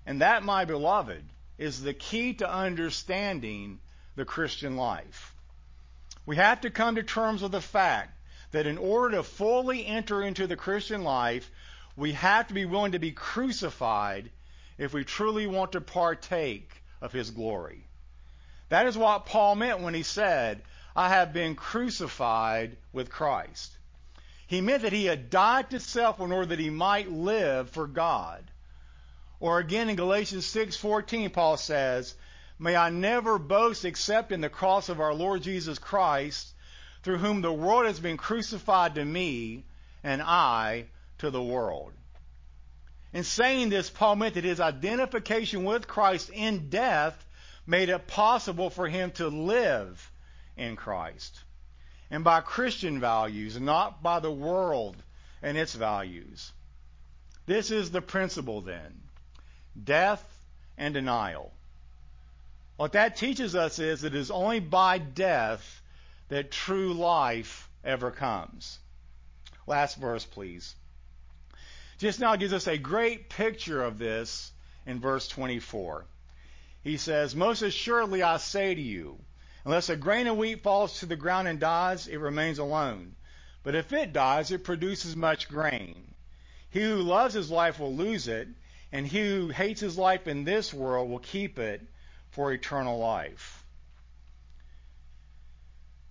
And 0.05 0.21
that, 0.21 0.43
my 0.43 0.65
beloved, 0.65 1.23
is 1.59 1.81
the 1.81 1.95
key 1.95 2.35
to 2.35 2.51
understanding 2.51 3.79
the 4.17 4.25
Christian 4.25 4.77
life. 4.77 5.33
We 6.27 6.37
have 6.37 6.63
to 6.63 6.71
come 6.71 6.97
to 6.97 7.05
terms 7.05 7.41
with 7.41 7.53
the 7.53 7.61
fact 7.61 8.11
that 8.51 8.67
in 8.67 8.79
order 8.79 9.17
to 9.17 9.23
fully 9.23 9.87
enter 9.87 10.23
into 10.23 10.49
the 10.49 10.57
Christian 10.57 11.05
life, 11.05 11.49
we 11.97 12.13
have 12.13 12.49
to 12.49 12.55
be 12.55 12.65
willing 12.65 12.93
to 12.93 12.99
be 12.99 13.13
crucified 13.13 14.29
if 14.77 14.93
we 14.93 15.05
truly 15.05 15.47
want 15.47 15.73
to 15.73 15.81
partake 15.81 16.83
of 17.01 17.13
his 17.13 17.31
glory. 17.31 17.85
That 18.71 18.87
is 18.87 18.99
what 18.99 19.27
Paul 19.27 19.55
meant 19.55 19.81
when 19.81 19.95
he 19.95 20.03
said, 20.03 20.63
I 20.97 21.11
have 21.11 21.33
been 21.33 21.55
crucified 21.55 22.77
with 22.93 23.09
Christ. 23.09 23.78
He 24.49 24.63
meant 24.63 24.83
that 24.83 24.95
he 24.95 25.05
had 25.05 25.29
died 25.29 25.71
to 25.71 25.79
self 25.79 26.21
in 26.21 26.33
order 26.33 26.47
that 26.47 26.59
he 26.59 26.71
might 26.71 27.13
live 27.13 27.69
for 27.69 27.87
God. 27.87 28.51
Or 29.41 29.59
again 29.59 29.91
in 29.91 29.97
Galatians 29.97 30.47
6:14 30.47 31.31
Paul 31.31 31.59
says, 31.59 32.15
"May 32.59 32.75
I 32.75 32.89
never 32.89 33.39
boast 33.39 33.85
except 33.85 34.33
in 34.33 34.41
the 34.41 34.49
cross 34.49 34.89
of 34.89 35.01
our 35.01 35.13
Lord 35.13 35.43
Jesus 35.43 35.79
Christ, 35.79 36.55
through 37.03 37.19
whom 37.19 37.43
the 37.43 37.53
world 37.53 37.85
has 37.85 38.01
been 38.01 38.17
crucified 38.17 38.95
to 38.95 39.05
me 39.05 39.65
and 40.03 40.23
I 40.23 40.87
to 41.19 41.31
the 41.31 41.43
world. 41.43 41.93
In 43.13 43.25
saying 43.25 43.69
this, 43.69 43.91
Paul 43.91 44.17
meant 44.17 44.35
that 44.35 44.45
his 44.45 44.61
identification 44.61 45.65
with 45.65 45.87
Christ 45.87 46.31
in 46.31 46.71
death 46.71 47.27
made 47.67 47.91
it 47.91 48.07
possible 48.07 48.71
for 48.71 48.89
him 48.89 49.11
to 49.13 49.29
live 49.29 50.11
in 50.57 50.75
Christ. 50.75 51.45
And 52.11 52.25
by 52.25 52.41
Christian 52.41 53.01
values, 53.01 53.61
not 53.61 54.03
by 54.03 54.21
the 54.21 54.31
world 54.31 54.97
and 55.43 55.57
its 55.57 55.75
values. 55.75 56.53
This 57.47 57.71
is 57.71 57.91
the 57.91 58.03
principle 58.03 58.61
then 58.61 59.03
death 59.83 60.25
and 60.77 60.95
denial. 60.95 61.53
What 62.77 62.93
that 62.93 63.17
teaches 63.17 63.55
us 63.55 63.79
is 63.79 64.03
that 64.03 64.15
it 64.15 64.19
is 64.19 64.31
only 64.31 64.61
by 64.61 64.99
death 64.99 65.83
that 66.29 66.51
true 66.51 66.95
life 66.95 67.69
ever 67.85 68.11
comes. 68.11 68.79
Last 69.67 69.97
verse, 69.97 70.25
please 70.25 70.75
just 71.99 72.21
now 72.21 72.37
gives 72.37 72.53
us 72.53 72.67
a 72.67 72.79
great 72.79 73.29
picture 73.29 73.83
of 73.83 73.99
this 73.99 74.53
in 74.87 75.01
verse 75.01 75.29
24. 75.29 76.07
He 76.83 76.97
says, 76.97 77.35
Most 77.35 77.63
assuredly 77.63 78.23
I 78.23 78.37
say 78.37 78.75
to 78.75 78.81
you, 78.81 79.19
unless 79.69 79.91
a 79.91 79.97
grain 79.97 80.27
of 80.27 80.39
wheat 80.39 80.63
falls 80.63 81.01
to 81.01 81.05
the 81.05 81.15
ground 81.15 81.47
and 81.47 81.61
dies, 81.61 82.09
it 82.09 82.17
remains 82.17 82.59
alone. 82.59 83.15
But 83.63 83.75
if 83.75 83.93
it 83.93 84.15
dies, 84.15 84.51
it 84.51 84.65
produces 84.65 85.15
much 85.15 85.47
grain. 85.47 86.15
He 86.71 86.81
who 86.81 87.03
loves 87.03 87.35
his 87.35 87.51
life 87.51 87.79
will 87.79 87.95
lose 87.95 88.29
it, 88.29 88.49
and 88.93 89.07
he 89.07 89.21
who 89.21 89.49
hates 89.49 89.83
his 89.83 89.99
life 89.99 90.27
in 90.27 90.45
this 90.45 90.73
world 90.73 91.11
will 91.11 91.19
keep 91.19 91.59
it 91.59 91.83
for 92.31 92.51
eternal 92.51 92.99
life. 92.99 93.63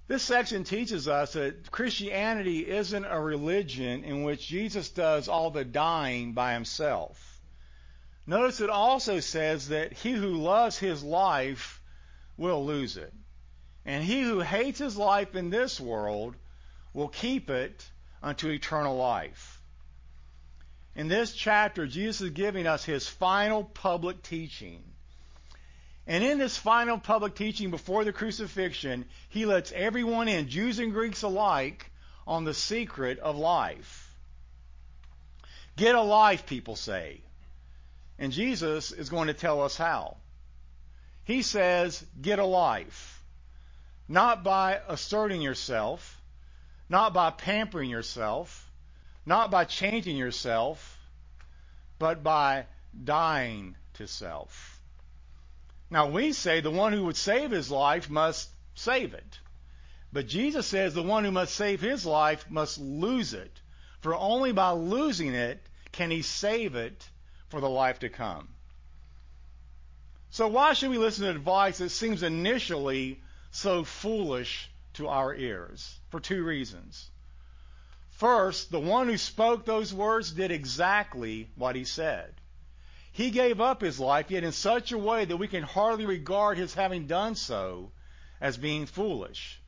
This 0.07 0.21
section 0.21 0.63
teaches 0.63 1.07
us 1.07 1.33
that 1.33 1.71
Christianity 1.71 2.59
isn't 2.59 3.05
a 3.05 3.19
religion 3.19 4.03
in 4.03 4.21
which 4.21 4.45
Jesus 4.45 4.91
does 4.91 5.27
all 5.27 5.49
the 5.49 5.65
dying 5.65 6.33
by 6.33 6.53
himself. 6.53 7.41
Notice 8.27 8.61
it 8.61 8.69
also 8.69 9.19
says 9.19 9.69
that 9.69 9.93
he 9.93 10.11
who 10.11 10.35
loves 10.35 10.77
his 10.77 11.03
life 11.03 11.81
will 12.37 12.63
lose 12.63 12.97
it. 12.97 13.11
And 13.87 14.03
he 14.03 14.21
who 14.21 14.41
hates 14.41 14.79
his 14.79 14.97
life 14.97 15.33
in 15.33 15.49
this 15.49 15.79
world 15.79 16.35
will 16.93 17.07
keep 17.07 17.49
it 17.49 17.89
unto 18.21 18.49
eternal 18.49 18.97
life. 18.97 19.61
In 20.93 21.07
this 21.07 21.33
chapter, 21.33 21.87
Jesus 21.87 22.19
is 22.19 22.31
giving 22.31 22.67
us 22.67 22.83
his 22.83 23.07
final 23.07 23.63
public 23.63 24.21
teaching. 24.23 24.83
And 26.05 26.21
in 26.21 26.37
this 26.37 26.57
final 26.57 26.97
public 26.97 27.35
teaching 27.35 27.71
before 27.71 28.03
the 28.03 28.11
crucifixion, 28.11 29.05
he 29.29 29.45
lets 29.45 29.71
everyone 29.71 30.27
in, 30.27 30.49
Jews 30.49 30.79
and 30.79 30.91
Greeks 30.91 31.21
alike, 31.21 31.89
on 32.25 32.43
the 32.43 32.53
secret 32.53 33.19
of 33.19 33.37
life. 33.37 34.13
Get 35.77 35.95
a 35.95 36.01
life, 36.01 36.45
people 36.45 36.75
say. 36.75 37.21
And 38.19 38.33
Jesus 38.33 38.91
is 38.91 39.09
going 39.09 39.27
to 39.27 39.33
tell 39.33 39.61
us 39.61 39.77
how. 39.77 40.17
He 41.23 41.41
says, 41.41 42.03
get 42.21 42.39
a 42.39 42.45
life. 42.45 43.16
Not 44.07 44.43
by 44.43 44.81
asserting 44.87 45.41
yourself, 45.41 46.21
not 46.89 47.13
by 47.13 47.31
pampering 47.31 47.89
yourself, 47.89 48.71
not 49.25 49.51
by 49.51 49.65
changing 49.65 50.15
yourself, 50.15 50.97
but 51.99 52.23
by 52.23 52.65
dying 53.03 53.75
to 53.95 54.07
self. 54.07 54.79
Now 55.89 56.07
we 56.07 56.33
say 56.33 56.61
the 56.61 56.71
one 56.71 56.93
who 56.93 57.05
would 57.05 57.17
save 57.17 57.51
his 57.51 57.69
life 57.69 58.09
must 58.09 58.49
save 58.75 59.13
it. 59.13 59.39
But 60.13 60.27
Jesus 60.27 60.67
says 60.67 60.93
the 60.93 61.03
one 61.03 61.25
who 61.25 61.31
must 61.31 61.55
save 61.55 61.81
his 61.81 62.05
life 62.05 62.49
must 62.49 62.77
lose 62.77 63.33
it. 63.33 63.61
For 63.99 64.15
only 64.15 64.53
by 64.53 64.71
losing 64.71 65.33
it 65.33 65.61
can 65.91 66.11
he 66.11 66.21
save 66.21 66.75
it 66.75 67.09
for 67.49 67.59
the 67.59 67.69
life 67.69 67.99
to 67.99 68.09
come. 68.09 68.47
So 70.29 70.47
why 70.47 70.73
should 70.73 70.91
we 70.91 70.97
listen 70.97 71.25
to 71.25 71.31
advice 71.31 71.79
that 71.79 71.89
seems 71.89 72.23
initially 72.23 73.21
so 73.51 73.83
foolish 73.83 74.69
to 74.93 75.07
our 75.07 75.33
ears? 75.35 75.99
For 76.09 76.19
two 76.19 76.43
reasons. 76.43 77.09
First, 78.11 78.71
the 78.71 78.79
one 78.79 79.07
who 79.07 79.17
spoke 79.17 79.65
those 79.65 79.93
words 79.93 80.31
did 80.31 80.51
exactly 80.51 81.49
what 81.55 81.75
he 81.75 81.83
said. 81.83 82.33
He 83.11 83.31
gave 83.31 83.61
up 83.61 83.81
his 83.81 83.99
life, 83.99 84.31
yet 84.31 84.43
in 84.43 84.51
such 84.51 84.91
a 84.91 84.97
way 84.97 85.25
that 85.25 85.37
we 85.37 85.47
can 85.47 85.63
hardly 85.63 86.05
regard 86.05 86.57
his 86.57 86.73
having 86.73 87.07
done 87.07 87.35
so 87.35 87.91
as 88.41 88.57
being 88.57 88.85
foolish. 88.85 89.59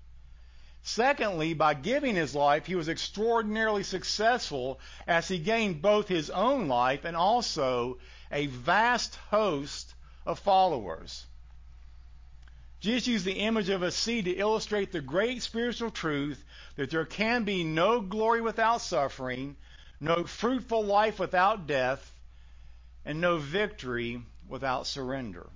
Secondly, 0.81 1.53
by 1.53 1.73
giving 1.73 2.15
his 2.15 2.33
life, 2.33 2.65
he 2.65 2.75
was 2.75 2.89
extraordinarily 2.89 3.83
successful 3.83 4.79
as 5.07 5.27
he 5.27 5.37
gained 5.37 5.81
both 5.81 6.07
his 6.07 6.29
own 6.29 6.67
life 6.67 7.05
and 7.05 7.15
also 7.15 7.99
a 8.31 8.47
vast 8.47 9.15
host 9.29 9.93
of 10.25 10.39
followers. 10.39 11.25
Jesus 12.79 13.07
used 13.07 13.25
the 13.25 13.39
image 13.39 13.69
of 13.69 13.83
a 13.83 13.91
seed 13.91 14.25
to 14.25 14.31
illustrate 14.31 14.91
the 14.91 15.01
great 15.01 15.41
spiritual 15.41 15.91
truth 15.91 16.43
that 16.77 16.89
there 16.89 17.05
can 17.05 17.43
be 17.43 17.63
no 17.63 17.99
glory 17.99 18.41
without 18.41 18.81
suffering, 18.81 19.57
no 19.99 20.23
fruitful 20.23 20.85
life 20.85 21.19
without 21.19 21.67
death, 21.67 22.13
and 23.03 23.19
no 23.19 23.37
victory 23.37 24.21
without 24.47 24.87
surrender. 24.87 25.47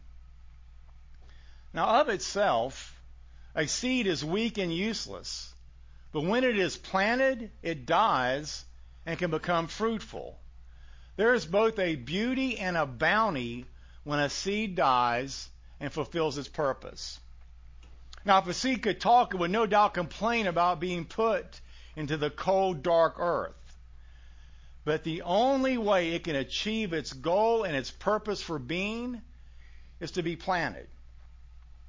Now, 1.74 2.02
of 2.02 2.10
itself, 2.10 3.00
a 3.56 3.68
seed 3.68 4.06
is 4.06 4.26
weak 4.26 4.58
and 4.58 4.74
useless, 4.76 5.54
but 6.12 6.22
when 6.22 6.44
it 6.44 6.58
is 6.60 6.76
planted, 6.76 7.52
it 7.62 7.86
dies 7.86 8.66
and 9.06 9.18
can 9.18 9.32
become 9.32 9.68
fruitful. 9.68 10.38
There 11.16 11.34
is 11.34 11.46
both 11.46 11.80
a 11.80 11.96
beauty 11.96 12.60
and 12.60 12.76
a 12.76 12.86
bounty 12.86 13.66
when 14.04 14.20
a 14.20 14.30
seed 14.30 14.76
dies 14.76 15.50
and 15.80 15.92
fulfills 15.92 16.38
its 16.38 16.48
purpose. 16.48 17.20
Now, 18.26 18.40
if 18.40 18.48
a 18.48 18.54
seed 18.54 18.82
could 18.82 19.02
talk, 19.02 19.34
it 19.34 19.38
would 19.38 19.52
no 19.52 19.66
doubt 19.66 19.94
complain 19.94 20.48
about 20.48 20.80
being 20.80 21.06
put 21.06 21.60
into 21.96 22.18
the 22.18 22.30
cold, 22.30 22.82
dark 22.84 23.16
earth. 23.20 23.56
But 24.86 25.04
the 25.04 25.22
only 25.24 25.78
way 25.78 26.12
it 26.12 26.24
can 26.24 26.36
achieve 26.36 26.94
its 26.94 27.14
goal 27.14 27.64
and 27.64 27.76
its 27.76 27.92
purpose 27.92 28.42
for 28.42 28.60
being 28.60 29.22
is 30.00 30.12
to 30.12 30.24
be 30.24 30.36
planted. 30.36 30.88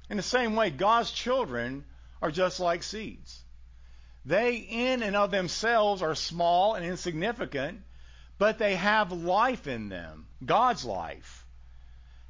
In 0.09 0.17
the 0.17 0.23
same 0.23 0.55
way, 0.55 0.69
God's 0.69 1.11
children 1.11 1.83
are 2.21 2.31
just 2.31 2.59
like 2.59 2.83
seeds. 2.83 3.41
They, 4.25 4.55
in 4.55 5.03
and 5.03 5.15
of 5.15 5.31
themselves, 5.31 6.01
are 6.01 6.15
small 6.15 6.75
and 6.75 6.85
insignificant, 6.85 7.81
but 8.37 8.57
they 8.57 8.75
have 8.75 9.11
life 9.11 9.67
in 9.67 9.89
them, 9.89 10.27
God's 10.43 10.83
life. 10.83 11.45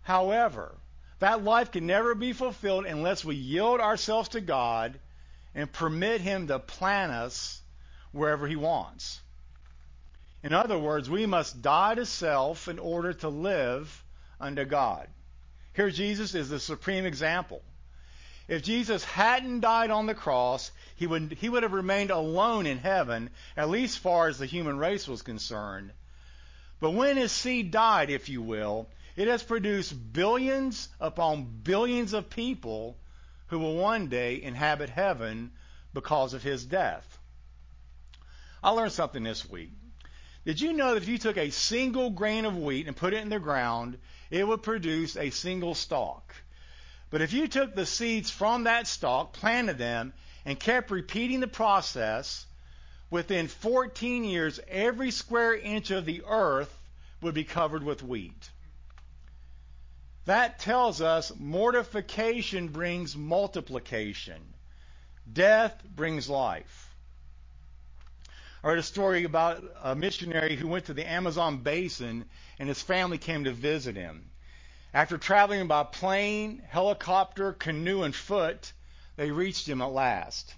However, 0.01 0.75
that 1.25 1.43
life 1.43 1.71
can 1.71 1.87
never 1.87 2.13
be 2.13 2.33
fulfilled 2.33 2.85
unless 2.85 3.25
we 3.25 3.33
yield 3.33 3.79
ourselves 3.79 4.29
to 4.29 4.39
God 4.39 4.99
and 5.55 5.73
permit 5.73 6.21
Him 6.21 6.45
to 6.49 6.59
plant 6.59 7.11
us 7.11 7.63
wherever 8.11 8.45
He 8.45 8.55
wants. 8.55 9.19
In 10.43 10.53
other 10.53 10.77
words, 10.77 11.09
we 11.09 11.25
must 11.25 11.63
die 11.63 11.95
to 11.95 12.05
self 12.05 12.67
in 12.67 12.77
order 12.77 13.11
to 13.13 13.29
live 13.29 14.03
unto 14.39 14.65
God. 14.65 15.07
Here, 15.73 15.89
Jesus 15.89 16.35
is 16.35 16.49
the 16.49 16.59
supreme 16.59 17.07
example. 17.07 17.63
If 18.47 18.61
Jesus 18.61 19.03
hadn't 19.03 19.61
died 19.61 19.89
on 19.89 20.05
the 20.05 20.13
cross, 20.13 20.71
he 20.95 21.07
would, 21.07 21.35
he 21.41 21.49
would 21.49 21.63
have 21.63 21.73
remained 21.73 22.11
alone 22.11 22.67
in 22.67 22.77
heaven, 22.77 23.31
at 23.57 23.71
least 23.71 23.97
far 23.97 24.27
as 24.27 24.37
the 24.37 24.45
human 24.45 24.77
race 24.77 25.07
was 25.07 25.23
concerned. 25.23 25.91
But 26.79 26.91
when 26.91 27.17
his 27.17 27.31
seed 27.31 27.71
died, 27.71 28.11
if 28.11 28.29
you 28.29 28.43
will, 28.43 28.87
it 29.15 29.27
has 29.27 29.43
produced 29.43 30.13
billions 30.13 30.89
upon 30.99 31.45
billions 31.63 32.13
of 32.13 32.29
people 32.29 32.97
who 33.47 33.59
will 33.59 33.75
one 33.75 34.07
day 34.07 34.41
inhabit 34.41 34.89
heaven 34.89 35.51
because 35.93 36.33
of 36.33 36.43
his 36.43 36.65
death. 36.65 37.17
I 38.63 38.71
learned 38.71 38.91
something 38.91 39.23
this 39.23 39.47
week. 39.47 39.71
Did 40.45 40.59
you 40.59 40.73
know 40.73 40.93
that 40.93 41.03
if 41.03 41.07
you 41.07 41.17
took 41.17 41.37
a 41.37 41.49
single 41.49 42.09
grain 42.09 42.45
of 42.45 42.57
wheat 42.57 42.87
and 42.87 42.95
put 42.95 43.13
it 43.13 43.21
in 43.21 43.29
the 43.29 43.39
ground, 43.39 43.97
it 44.29 44.45
would 44.45 44.63
produce 44.63 45.15
a 45.15 45.29
single 45.29 45.75
stalk? 45.75 46.35
But 47.09 47.21
if 47.21 47.31
you 47.31 47.47
took 47.47 47.73
the 47.73 47.85
seeds 47.85 48.29
from 48.29 48.65
that 48.65 48.87
stalk, 48.87 49.33
planted 49.33 49.77
them, 49.77 50.13
and 50.43 50.59
kept 50.59 50.91
repeating 50.91 51.39
the 51.39 51.47
process, 51.47 52.45
within 53.09 53.47
14 53.47 54.23
years, 54.23 54.59
every 54.67 55.11
square 55.11 55.55
inch 55.55 55.91
of 55.91 56.05
the 56.05 56.23
earth 56.27 56.77
would 57.21 57.33
be 57.33 57.43
covered 57.43 57.83
with 57.83 58.03
wheat. 58.03 58.49
That 60.25 60.57
tells 60.57 61.01
us 61.01 61.31
mortification 61.37 62.69
brings 62.69 63.15
multiplication. 63.15 64.41
Death 65.31 65.83
brings 65.83 66.27
life. 66.27 66.95
I 68.63 68.69
read 68.69 68.79
a 68.79 68.83
story 68.83 69.23
about 69.23 69.63
a 69.83 69.95
missionary 69.95 70.55
who 70.55 70.67
went 70.67 70.85
to 70.85 70.95
the 70.95 71.07
Amazon 71.07 71.59
basin 71.59 72.25
and 72.57 72.67
his 72.67 72.81
family 72.81 73.19
came 73.19 73.43
to 73.43 73.51
visit 73.51 73.95
him. 73.95 74.31
After 74.91 75.19
traveling 75.19 75.67
by 75.67 75.83
plane, 75.83 76.63
helicopter, 76.67 77.53
canoe, 77.53 78.01
and 78.01 78.15
foot, 78.15 78.73
they 79.17 79.29
reached 79.29 79.69
him 79.69 79.81
at 79.83 79.91
last. 79.91 80.55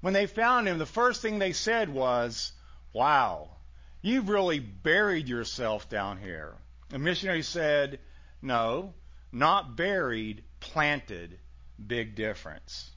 When 0.00 0.14
they 0.14 0.26
found 0.26 0.66
him, 0.66 0.78
the 0.78 0.86
first 0.86 1.22
thing 1.22 1.38
they 1.38 1.52
said 1.52 1.88
was, 1.90 2.52
Wow, 2.92 3.50
you've 4.02 4.28
really 4.28 4.58
buried 4.58 5.28
yourself 5.28 5.88
down 5.88 6.18
here. 6.18 6.54
The 6.88 6.98
missionary 6.98 7.42
said, 7.42 8.00
No, 8.42 8.94
not 9.32 9.76
buried, 9.76 10.44
planted. 10.60 11.38
Big 11.84 12.14
difference. 12.14 12.90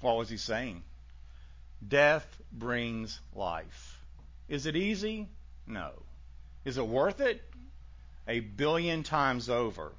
What 0.00 0.16
was 0.16 0.28
he 0.28 0.36
saying? 0.36 0.82
Death 1.86 2.26
brings 2.52 3.20
life. 3.34 3.98
Is 4.48 4.66
it 4.66 4.76
easy? 4.76 5.28
No. 5.66 5.92
Is 6.64 6.76
it 6.78 6.86
worth 6.86 7.20
it? 7.20 7.42
A 8.26 8.40
billion 8.40 9.02
times 9.02 9.48
over. 9.48 9.92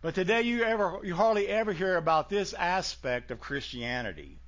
But 0.00 0.14
today 0.14 0.42
you 0.42 0.64
ever 0.64 1.00
you 1.02 1.14
hardly 1.14 1.48
ever 1.48 1.72
hear 1.72 1.96
about 1.96 2.28
this 2.28 2.52
aspect 2.52 3.30
of 3.30 3.40
Christianity. 3.40 4.38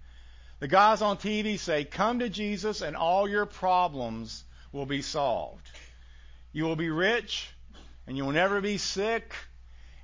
The 0.59 0.69
guys 0.69 1.03
on 1.03 1.17
TV 1.17 1.59
say, 1.59 1.85
"Come 1.85 2.19
to 2.21 2.29
Jesus 2.29 2.81
and 2.81 2.97
all 2.97 3.29
your 3.29 3.47
problems 3.47 4.45
will 4.73 4.87
be 4.87 5.03
solved. 5.03 5.71
You 6.53 6.65
will 6.65 6.77
be 6.77 6.91
rich 6.91 7.49
and 8.07 8.17
you 8.17 8.25
will 8.25 8.33
never 8.33 8.61
be 8.61 8.79
sick 8.79 9.35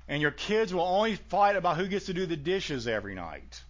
and 0.07 0.21
your 0.21 0.31
kids 0.31 0.73
will 0.73 0.81
only 0.81 1.15
fight 1.15 1.55
about 1.55 1.77
who 1.77 1.87
gets 1.87 2.07
to 2.07 2.13
do 2.13 2.25
the 2.25 2.37
dishes 2.37 2.87
every 2.87 3.15
night." 3.15 3.63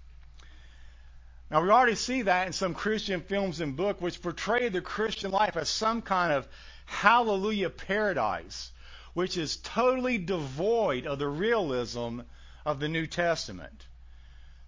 Now, 1.54 1.62
we 1.62 1.70
already 1.70 1.94
see 1.94 2.24
that 2.24 2.48
in 2.48 2.54
some 2.54 2.74
Christian 2.74 3.22
films 3.22 3.62
and 3.62 3.76
books 3.76 4.02
which 4.02 4.24
portray 4.24 4.70
the 4.70 4.82
Christian 4.82 5.30
life 5.30 5.56
as 5.56 5.70
some 5.70 6.02
kind 6.02 6.34
of 6.34 6.48
hallelujah 6.86 7.70
paradise, 7.70 8.72
which 9.14 9.38
is 9.38 9.58
totally 9.58 10.18
devoid 10.18 11.06
of 11.06 11.20
the 11.20 11.28
realism 11.28 12.22
of 12.66 12.80
the 12.80 12.90
New 12.90 13.06
Testament. 13.06 13.86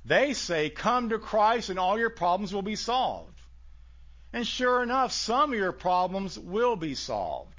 They 0.06 0.34
say, 0.34 0.69
Come 0.69 1.10
to 1.10 1.17
Christ 1.17 1.69
and 1.69 1.80
all 1.80 1.97
your 1.97 2.12
problems 2.12 2.54
will 2.54 2.62
be 2.62 2.75
solved. 2.75 3.39
And 4.32 4.45
sure 4.45 4.84
enough, 4.84 5.12
some 5.12 5.54
of 5.54 5.58
your 5.58 5.71
problems 5.71 6.38
will 6.38 6.75
be 6.75 6.93
solved. 6.93 7.55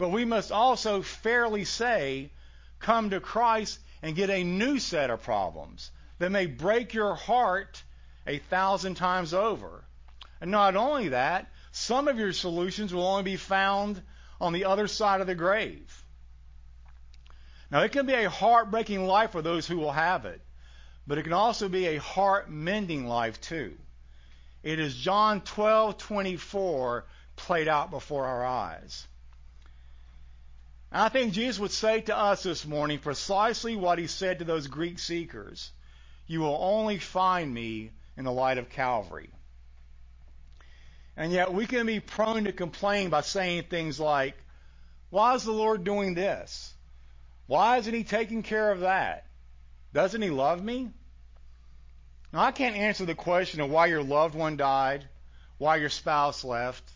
But 0.00 0.12
we 0.12 0.24
must 0.24 0.50
also 0.50 1.02
fairly 1.02 1.66
say, 1.66 2.30
Come 2.78 3.10
to 3.10 3.20
Christ 3.20 3.78
and 4.00 4.16
get 4.16 4.30
a 4.30 4.42
new 4.42 4.78
set 4.78 5.10
of 5.10 5.22
problems 5.22 5.90
that 6.18 6.32
may 6.32 6.46
break 6.46 6.94
your 6.94 7.14
heart 7.14 7.82
a 8.26 8.38
thousand 8.38 8.94
times 8.94 9.34
over. 9.34 9.84
And 10.40 10.50
not 10.50 10.74
only 10.74 11.08
that, 11.08 11.52
some 11.70 12.08
of 12.08 12.18
your 12.18 12.32
solutions 12.32 12.94
will 12.94 13.06
only 13.06 13.24
be 13.24 13.36
found 13.36 14.02
on 14.40 14.54
the 14.54 14.64
other 14.64 14.88
side 14.88 15.20
of 15.20 15.26
the 15.26 15.34
grave. 15.34 16.02
Now, 17.70 17.82
it 17.82 17.92
can 17.92 18.06
be 18.06 18.14
a 18.14 18.30
heartbreaking 18.30 19.06
life 19.06 19.32
for 19.32 19.42
those 19.42 19.66
who 19.66 19.76
will 19.76 19.92
have 19.92 20.24
it, 20.24 20.40
but 21.06 21.18
it 21.18 21.24
can 21.24 21.34
also 21.34 21.68
be 21.68 21.88
a 21.88 22.00
heart 22.00 22.50
mending 22.50 23.06
life 23.06 23.38
too. 23.42 23.76
It 24.62 24.78
is 24.80 24.96
John 24.96 25.42
12:24 25.42 27.04
played 27.36 27.68
out 27.68 27.90
before 27.90 28.24
our 28.24 28.46
eyes. 28.46 29.06
I 30.92 31.08
think 31.08 31.32
Jesus 31.32 31.60
would 31.60 31.70
say 31.70 32.00
to 32.02 32.16
us 32.16 32.42
this 32.42 32.66
morning 32.66 32.98
precisely 32.98 33.76
what 33.76 33.98
he 33.98 34.08
said 34.08 34.40
to 34.40 34.44
those 34.44 34.66
Greek 34.66 34.98
seekers. 34.98 35.70
You 36.26 36.40
will 36.40 36.58
only 36.60 36.98
find 36.98 37.52
me 37.52 37.92
in 38.16 38.24
the 38.24 38.32
light 38.32 38.58
of 38.58 38.70
Calvary. 38.70 39.30
And 41.16 41.32
yet 41.32 41.52
we 41.52 41.66
can 41.66 41.86
be 41.86 42.00
prone 42.00 42.44
to 42.44 42.52
complain 42.52 43.10
by 43.10 43.20
saying 43.20 43.64
things 43.64 44.00
like, 44.00 44.34
Why 45.10 45.34
is 45.34 45.44
the 45.44 45.52
Lord 45.52 45.84
doing 45.84 46.14
this? 46.14 46.74
Why 47.46 47.76
isn't 47.78 47.94
He 47.94 48.04
taking 48.04 48.42
care 48.42 48.72
of 48.72 48.80
that? 48.80 49.26
Doesn't 49.92 50.22
He 50.22 50.30
love 50.30 50.62
me? 50.62 50.90
Now, 52.32 52.42
I 52.42 52.52
can't 52.52 52.76
answer 52.76 53.04
the 53.04 53.14
question 53.14 53.60
of 53.60 53.70
why 53.70 53.86
your 53.86 54.02
loved 54.02 54.34
one 54.34 54.56
died, 54.56 55.08
why 55.58 55.76
your 55.76 55.88
spouse 55.88 56.44
left, 56.44 56.88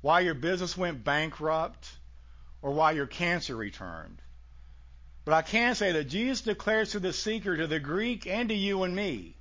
why 0.00 0.20
your 0.20 0.34
business 0.34 0.76
went 0.76 1.04
bankrupt, 1.04 1.88
or 2.62 2.70
why 2.70 2.92
your 2.92 3.06
cancer 3.06 3.54
returned. 3.54 4.22
But 5.24 5.34
I 5.34 5.42
can 5.42 5.74
say 5.74 5.92
that 5.92 6.08
Jesus 6.08 6.40
declares 6.40 6.92
to 6.92 7.00
the 7.00 7.12
seeker, 7.12 7.56
to 7.56 7.66
the 7.66 7.78
Greek, 7.78 8.26
and 8.26 8.48
to 8.48 8.54
you 8.54 8.82
and 8.84 8.94
me, 8.94 9.36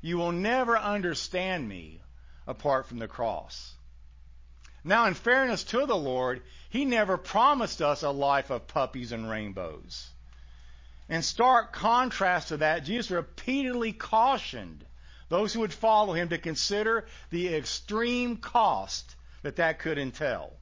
you 0.00 0.16
will 0.16 0.32
never 0.32 0.78
understand 0.78 1.68
me 1.68 2.00
apart 2.46 2.86
from 2.86 2.98
the 2.98 3.08
cross. 3.08 3.74
Now, 4.82 5.06
in 5.06 5.14
fairness 5.14 5.62
to 5.64 5.84
the 5.84 5.96
Lord, 5.96 6.42
He 6.70 6.84
never 6.84 7.16
promised 7.16 7.82
us 7.82 8.02
a 8.02 8.10
life 8.10 8.50
of 8.50 8.66
puppies 8.66 9.12
and 9.12 9.28
rainbows. 9.28 10.08
In 11.08 11.22
stark 11.22 11.72
contrast 11.72 12.48
to 12.48 12.58
that, 12.58 12.84
Jesus 12.84 13.10
repeatedly 13.10 13.92
cautioned 13.92 14.84
those 15.28 15.52
who 15.52 15.60
would 15.60 15.72
follow 15.72 16.12
him 16.12 16.28
to 16.28 16.38
consider 16.38 17.06
the 17.30 17.54
extreme 17.54 18.36
cost 18.36 19.16
that 19.42 19.56
that 19.56 19.78
could 19.78 19.98
entail. 19.98 20.52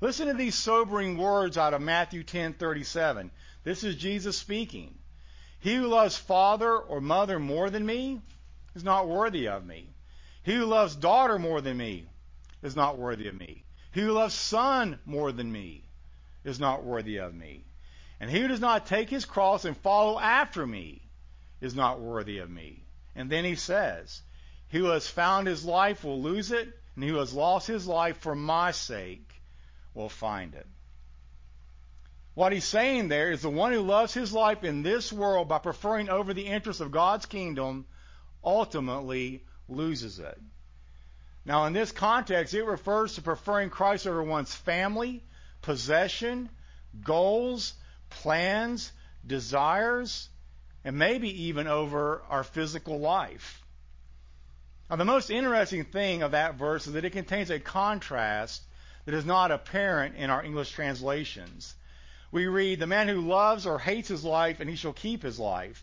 Listen 0.00 0.28
to 0.28 0.34
these 0.34 0.54
sobering 0.54 1.18
words 1.18 1.58
out 1.58 1.74
of 1.74 1.82
Matthew 1.82 2.22
10:37. 2.22 3.32
This 3.64 3.82
is 3.82 3.96
Jesus 3.96 4.38
speaking. 4.38 4.96
He 5.58 5.74
who 5.74 5.88
loves 5.88 6.16
father 6.16 6.78
or 6.78 7.00
mother 7.00 7.40
more 7.40 7.68
than 7.68 7.84
me 7.84 8.22
is 8.76 8.84
not 8.84 9.08
worthy 9.08 9.48
of 9.48 9.66
me. 9.66 9.92
He 10.44 10.54
who 10.54 10.66
loves 10.66 10.94
daughter 10.94 11.36
more 11.36 11.60
than 11.60 11.76
me 11.76 12.08
is 12.62 12.76
not 12.76 12.96
worthy 12.96 13.26
of 13.26 13.34
me. 13.34 13.64
He 13.90 14.02
who 14.02 14.12
loves 14.12 14.34
son 14.34 15.00
more 15.04 15.32
than 15.32 15.50
me 15.50 15.82
is 16.44 16.60
not 16.60 16.84
worthy 16.84 17.16
of 17.16 17.34
me. 17.34 17.64
And 18.20 18.30
he 18.30 18.40
who 18.40 18.46
does 18.46 18.60
not 18.60 18.86
take 18.86 19.10
his 19.10 19.24
cross 19.24 19.64
and 19.64 19.76
follow 19.76 20.20
after 20.20 20.64
me 20.64 21.02
is 21.60 21.74
not 21.74 22.00
worthy 22.00 22.38
of 22.38 22.48
me. 22.48 22.84
And 23.16 23.28
then 23.28 23.44
he 23.44 23.56
says, 23.56 24.22
He 24.68 24.78
who 24.78 24.86
has 24.86 25.08
found 25.08 25.48
his 25.48 25.64
life 25.64 26.04
will 26.04 26.22
lose 26.22 26.52
it, 26.52 26.68
and 26.94 27.02
he 27.02 27.10
who 27.10 27.16
has 27.16 27.34
lost 27.34 27.66
his 27.66 27.88
life 27.88 28.18
for 28.18 28.36
my 28.36 28.70
sake 28.70 29.27
will 29.98 30.08
find 30.08 30.54
it. 30.54 30.66
What 32.34 32.52
he's 32.52 32.64
saying 32.64 33.08
there 33.08 33.32
is 33.32 33.42
the 33.42 33.50
one 33.50 33.72
who 33.72 33.80
loves 33.80 34.14
his 34.14 34.32
life 34.32 34.62
in 34.62 34.82
this 34.82 35.12
world 35.12 35.48
by 35.48 35.58
preferring 35.58 36.08
over 36.08 36.32
the 36.32 36.46
interests 36.46 36.80
of 36.80 36.92
God's 36.92 37.26
kingdom 37.26 37.84
ultimately 38.44 39.42
loses 39.68 40.20
it. 40.20 40.40
Now, 41.44 41.66
in 41.66 41.72
this 41.72 41.90
context, 41.90 42.54
it 42.54 42.62
refers 42.62 43.16
to 43.16 43.22
preferring 43.22 43.70
Christ 43.70 44.06
over 44.06 44.22
one's 44.22 44.54
family, 44.54 45.24
possession, 45.62 46.48
goals, 47.02 47.74
plans, 48.08 48.92
desires, 49.26 50.28
and 50.84 50.96
maybe 50.96 51.46
even 51.46 51.66
over 51.66 52.22
our 52.28 52.44
physical 52.44 53.00
life. 53.00 53.64
Now, 54.88 54.96
the 54.96 55.04
most 55.04 55.30
interesting 55.30 55.84
thing 55.84 56.22
of 56.22 56.30
that 56.30 56.54
verse 56.54 56.86
is 56.86 56.92
that 56.92 57.04
it 57.04 57.10
contains 57.10 57.50
a 57.50 57.58
contrast 57.58 58.62
that 59.08 59.14
is 59.14 59.24
not 59.24 59.50
apparent 59.50 60.16
in 60.16 60.28
our 60.28 60.44
English 60.44 60.72
translations. 60.72 61.74
We 62.30 62.46
read, 62.46 62.78
The 62.78 62.86
man 62.86 63.08
who 63.08 63.22
loves 63.22 63.64
or 63.64 63.78
hates 63.78 64.08
his 64.08 64.22
life, 64.22 64.60
and 64.60 64.68
he 64.68 64.76
shall 64.76 64.92
keep 64.92 65.22
his 65.22 65.38
life. 65.38 65.82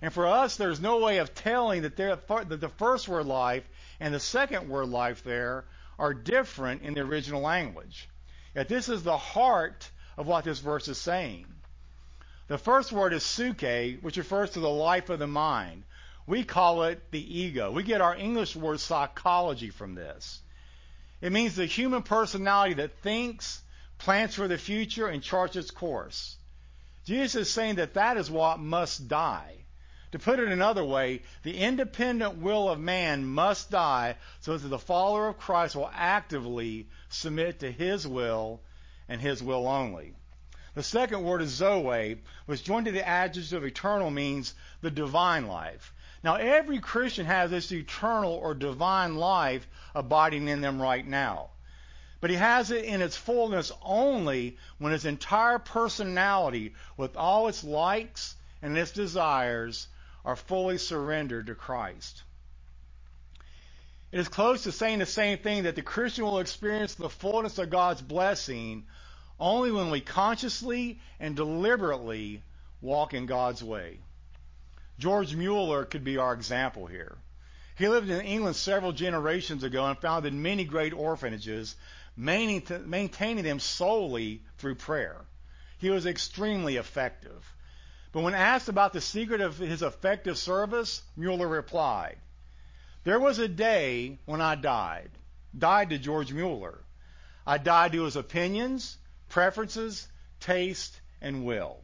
And 0.00 0.10
for 0.10 0.26
us, 0.26 0.56
there's 0.56 0.80
no 0.80 0.96
way 0.96 1.18
of 1.18 1.34
telling 1.34 1.82
that, 1.82 1.98
that 1.98 2.60
the 2.60 2.72
first 2.78 3.06
word 3.06 3.26
life 3.26 3.64
and 4.00 4.14
the 4.14 4.18
second 4.18 4.70
word 4.70 4.88
life 4.88 5.22
there 5.24 5.66
are 5.98 6.14
different 6.14 6.80
in 6.80 6.94
the 6.94 7.02
original 7.02 7.42
language. 7.42 8.08
Yet 8.54 8.68
this 8.68 8.88
is 8.88 9.02
the 9.02 9.18
heart 9.18 9.90
of 10.16 10.26
what 10.26 10.44
this 10.44 10.60
verse 10.60 10.88
is 10.88 10.96
saying. 10.96 11.44
The 12.48 12.56
first 12.56 12.92
word 12.92 13.12
is 13.12 13.24
psuche, 13.24 14.02
which 14.02 14.16
refers 14.16 14.52
to 14.52 14.60
the 14.60 14.70
life 14.70 15.10
of 15.10 15.18
the 15.18 15.26
mind. 15.26 15.82
We 16.26 16.44
call 16.44 16.84
it 16.84 17.10
the 17.10 17.40
ego. 17.40 17.72
We 17.72 17.82
get 17.82 18.00
our 18.00 18.16
English 18.16 18.56
word 18.56 18.80
psychology 18.80 19.68
from 19.68 19.94
this. 19.94 20.40
It 21.20 21.32
means 21.32 21.56
the 21.56 21.66
human 21.66 22.02
personality 22.02 22.74
that 22.74 22.98
thinks, 22.98 23.62
plans 23.98 24.34
for 24.34 24.48
the 24.48 24.58
future, 24.58 25.06
and 25.06 25.22
charts 25.22 25.56
its 25.56 25.70
course. 25.70 26.36
Jesus 27.04 27.48
is 27.48 27.52
saying 27.52 27.76
that 27.76 27.94
that 27.94 28.16
is 28.16 28.30
what 28.30 28.58
must 28.58 29.08
die. 29.08 29.64
To 30.12 30.18
put 30.18 30.38
it 30.38 30.48
another 30.48 30.84
way, 30.84 31.22
the 31.42 31.58
independent 31.58 32.36
will 32.36 32.70
of 32.70 32.78
man 32.78 33.26
must 33.26 33.70
die 33.70 34.16
so 34.40 34.56
that 34.56 34.68
the 34.68 34.78
follower 34.78 35.28
of 35.28 35.38
Christ 35.38 35.74
will 35.74 35.90
actively 35.92 36.88
submit 37.08 37.60
to 37.60 37.72
his 37.72 38.06
will 38.06 38.60
and 39.08 39.20
his 39.20 39.42
will 39.42 39.66
only. 39.66 40.14
The 40.74 40.82
second 40.82 41.22
word 41.22 41.42
is 41.42 41.50
Zoe, 41.50 42.20
which 42.46 42.64
joined 42.64 42.86
to 42.86 42.92
the 42.92 43.06
adjective 43.06 43.64
eternal 43.64 44.10
means 44.10 44.54
the 44.80 44.90
divine 44.90 45.46
life. 45.46 45.93
Now, 46.24 46.36
every 46.36 46.80
Christian 46.80 47.26
has 47.26 47.50
this 47.50 47.70
eternal 47.70 48.32
or 48.32 48.54
divine 48.54 49.16
life 49.16 49.68
abiding 49.94 50.48
in 50.48 50.62
them 50.62 50.80
right 50.80 51.06
now. 51.06 51.50
But 52.22 52.30
he 52.30 52.36
has 52.36 52.70
it 52.70 52.86
in 52.86 53.02
its 53.02 53.14
fullness 53.14 53.70
only 53.82 54.56
when 54.78 54.92
his 54.92 55.04
entire 55.04 55.58
personality, 55.58 56.74
with 56.96 57.14
all 57.18 57.48
its 57.48 57.62
likes 57.62 58.36
and 58.62 58.74
its 58.78 58.92
desires, 58.92 59.86
are 60.24 60.34
fully 60.34 60.78
surrendered 60.78 61.48
to 61.48 61.54
Christ. 61.54 62.22
It 64.10 64.18
is 64.18 64.28
close 64.28 64.62
to 64.62 64.72
saying 64.72 65.00
the 65.00 65.06
same 65.06 65.36
thing 65.36 65.64
that 65.64 65.76
the 65.76 65.82
Christian 65.82 66.24
will 66.24 66.38
experience 66.38 66.94
the 66.94 67.10
fullness 67.10 67.58
of 67.58 67.68
God's 67.68 68.00
blessing 68.00 68.86
only 69.38 69.70
when 69.70 69.90
we 69.90 70.00
consciously 70.00 71.00
and 71.20 71.36
deliberately 71.36 72.42
walk 72.80 73.12
in 73.12 73.26
God's 73.26 73.62
way. 73.62 73.98
George 74.98 75.34
Mueller 75.34 75.84
could 75.84 76.04
be 76.04 76.16
our 76.16 76.32
example 76.32 76.86
here. 76.86 77.18
He 77.76 77.88
lived 77.88 78.08
in 78.08 78.20
England 78.20 78.56
several 78.56 78.92
generations 78.92 79.64
ago 79.64 79.84
and 79.86 79.98
founded 79.98 80.32
many 80.32 80.64
great 80.64 80.92
orphanages, 80.92 81.74
maintaining 82.16 83.42
them 83.42 83.58
solely 83.58 84.42
through 84.58 84.76
prayer. 84.76 85.24
He 85.78 85.90
was 85.90 86.06
extremely 86.06 86.76
effective. 86.76 87.52
But 88.12 88.22
when 88.22 88.34
asked 88.34 88.68
about 88.68 88.92
the 88.92 89.00
secret 89.00 89.40
of 89.40 89.58
his 89.58 89.82
effective 89.82 90.38
service, 90.38 91.02
Mueller 91.16 91.48
replied, 91.48 92.18
There 93.02 93.18
was 93.18 93.40
a 93.40 93.48
day 93.48 94.20
when 94.24 94.40
I 94.40 94.54
died. 94.54 95.10
Died 95.58 95.90
to 95.90 95.98
George 95.98 96.32
Mueller. 96.32 96.84
I 97.44 97.58
died 97.58 97.92
to 97.92 98.04
his 98.04 98.14
opinions, 98.14 98.96
preferences, 99.28 100.06
taste, 100.38 101.00
and 101.20 101.44
will. 101.44 101.82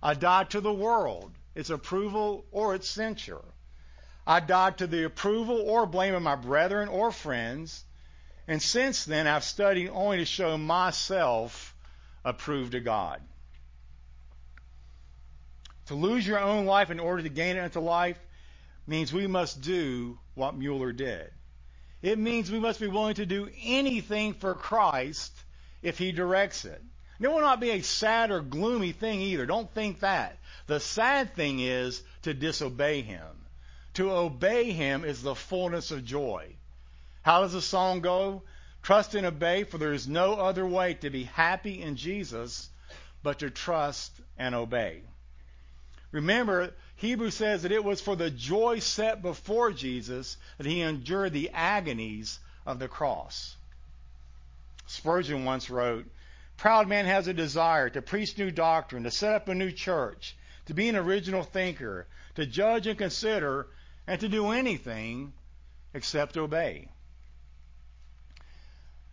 I 0.00 0.14
died 0.14 0.50
to 0.50 0.60
the 0.60 0.72
world, 0.72 1.32
its 1.54 1.70
approval 1.70 2.44
or 2.50 2.74
its 2.74 2.88
censure. 2.88 3.44
I 4.26 4.40
died 4.40 4.78
to 4.78 4.86
the 4.86 5.04
approval 5.04 5.60
or 5.60 5.86
blame 5.86 6.14
of 6.14 6.22
my 6.22 6.36
brethren 6.36 6.88
or 6.88 7.12
friends. 7.12 7.84
And 8.48 8.62
since 8.62 9.04
then, 9.04 9.26
I've 9.26 9.44
studied 9.44 9.90
only 9.90 10.18
to 10.18 10.24
show 10.24 10.56
myself 10.56 11.74
approved 12.24 12.72
to 12.72 12.80
God. 12.80 13.20
To 15.86 15.94
lose 15.94 16.26
your 16.26 16.40
own 16.40 16.64
life 16.64 16.90
in 16.90 17.00
order 17.00 17.22
to 17.22 17.28
gain 17.28 17.56
it 17.56 17.64
into 17.64 17.80
life 17.80 18.18
means 18.86 19.12
we 19.12 19.26
must 19.26 19.60
do 19.60 20.18
what 20.34 20.56
Mueller 20.56 20.92
did. 20.92 21.30
It 22.00 22.18
means 22.18 22.50
we 22.50 22.60
must 22.60 22.80
be 22.80 22.86
willing 22.86 23.14
to 23.14 23.26
do 23.26 23.48
anything 23.62 24.34
for 24.34 24.54
Christ 24.54 25.32
if 25.82 25.98
he 25.98 26.12
directs 26.12 26.64
it. 26.64 26.82
It 27.20 27.28
will 27.28 27.40
not 27.40 27.60
be 27.60 27.70
a 27.70 27.82
sad 27.82 28.30
or 28.30 28.40
gloomy 28.40 28.92
thing 28.92 29.20
either. 29.20 29.46
Don't 29.46 29.72
think 29.72 30.00
that. 30.00 30.38
The 30.66 30.80
sad 30.80 31.34
thing 31.34 31.60
is 31.60 32.02
to 32.22 32.34
disobey 32.34 33.02
him. 33.02 33.26
To 33.94 34.10
obey 34.10 34.72
him 34.72 35.04
is 35.04 35.22
the 35.22 35.34
fullness 35.34 35.90
of 35.90 36.04
joy. 36.04 36.56
How 37.22 37.42
does 37.42 37.52
the 37.52 37.62
song 37.62 38.00
go? 38.00 38.42
Trust 38.82 39.14
and 39.14 39.26
obey, 39.26 39.64
for 39.64 39.78
there 39.78 39.92
is 39.92 40.08
no 40.08 40.34
other 40.34 40.66
way 40.66 40.94
to 40.94 41.10
be 41.10 41.24
happy 41.24 41.80
in 41.80 41.96
Jesus 41.96 42.68
but 43.22 43.38
to 43.38 43.50
trust 43.50 44.12
and 44.36 44.54
obey. 44.54 45.02
Remember, 46.12 46.74
Hebrews 46.96 47.34
says 47.34 47.62
that 47.62 47.72
it 47.72 47.82
was 47.82 48.00
for 48.00 48.14
the 48.14 48.30
joy 48.30 48.80
set 48.80 49.22
before 49.22 49.72
Jesus 49.72 50.36
that 50.58 50.66
he 50.66 50.80
endured 50.80 51.32
the 51.32 51.50
agonies 51.54 52.38
of 52.66 52.78
the 52.78 52.88
cross. 52.88 53.56
Spurgeon 54.86 55.44
once 55.44 55.70
wrote, 55.70 56.06
Proud 56.56 56.88
man 56.88 57.06
has 57.06 57.26
a 57.26 57.34
desire 57.34 57.90
to 57.90 58.02
preach 58.02 58.38
new 58.38 58.50
doctrine, 58.50 59.04
to 59.04 59.10
set 59.10 59.34
up 59.34 59.48
a 59.48 59.54
new 59.54 59.72
church, 59.72 60.36
to 60.66 60.74
be 60.74 60.88
an 60.88 60.96
original 60.96 61.42
thinker, 61.42 62.06
to 62.36 62.46
judge 62.46 62.86
and 62.86 62.98
consider, 62.98 63.68
and 64.06 64.20
to 64.20 64.28
do 64.28 64.50
anything 64.50 65.32
except 65.92 66.36
obey. 66.36 66.88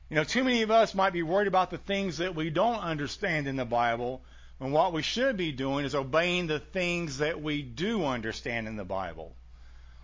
You 0.10 0.16
know, 0.16 0.24
too 0.24 0.44
many 0.44 0.62
of 0.62 0.72
us 0.72 0.94
might 0.94 1.14
be 1.14 1.24
worried 1.24 1.48
about 1.48 1.72
the 1.72 1.78
things 1.78 2.18
that 2.18 2.36
we 2.36 2.50
don't 2.50 2.80
understand 2.80 3.48
in 3.48 3.56
the 3.56 3.66
Bible, 3.66 4.22
when 4.58 4.72
what 4.72 4.94
we 4.94 5.02
should 5.02 5.38
be 5.38 5.52
doing 5.52 5.86
is 5.86 5.96
obeying 5.96 6.48
the 6.48 6.60
things 6.60 7.20
that 7.20 7.42
we 7.42 7.62
do 7.62 8.06
understand 8.06 8.68
in 8.68 8.76
the 8.76 8.84
Bible. 8.84 9.36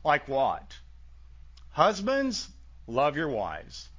Like 0.04 0.28
what? 0.28 0.78
Husbands, 1.72 2.48
love 2.88 3.18
your 3.18 3.28
wives. 3.28 3.90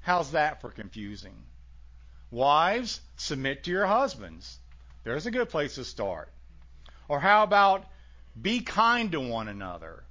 How's 0.00 0.32
that 0.32 0.60
for 0.60 0.70
confusing? 0.70 1.34
Wives, 2.32 3.02
submit 3.16 3.64
to 3.64 3.70
your 3.70 3.84
husbands. 3.84 4.58
There's 5.04 5.26
a 5.26 5.30
good 5.30 5.50
place 5.50 5.74
to 5.74 5.84
start. 5.84 6.32
Or 7.06 7.20
how 7.20 7.42
about 7.42 7.84
be 8.40 8.60
kind 8.60 9.12
to 9.12 9.20
one 9.20 9.48
another? 9.48 10.02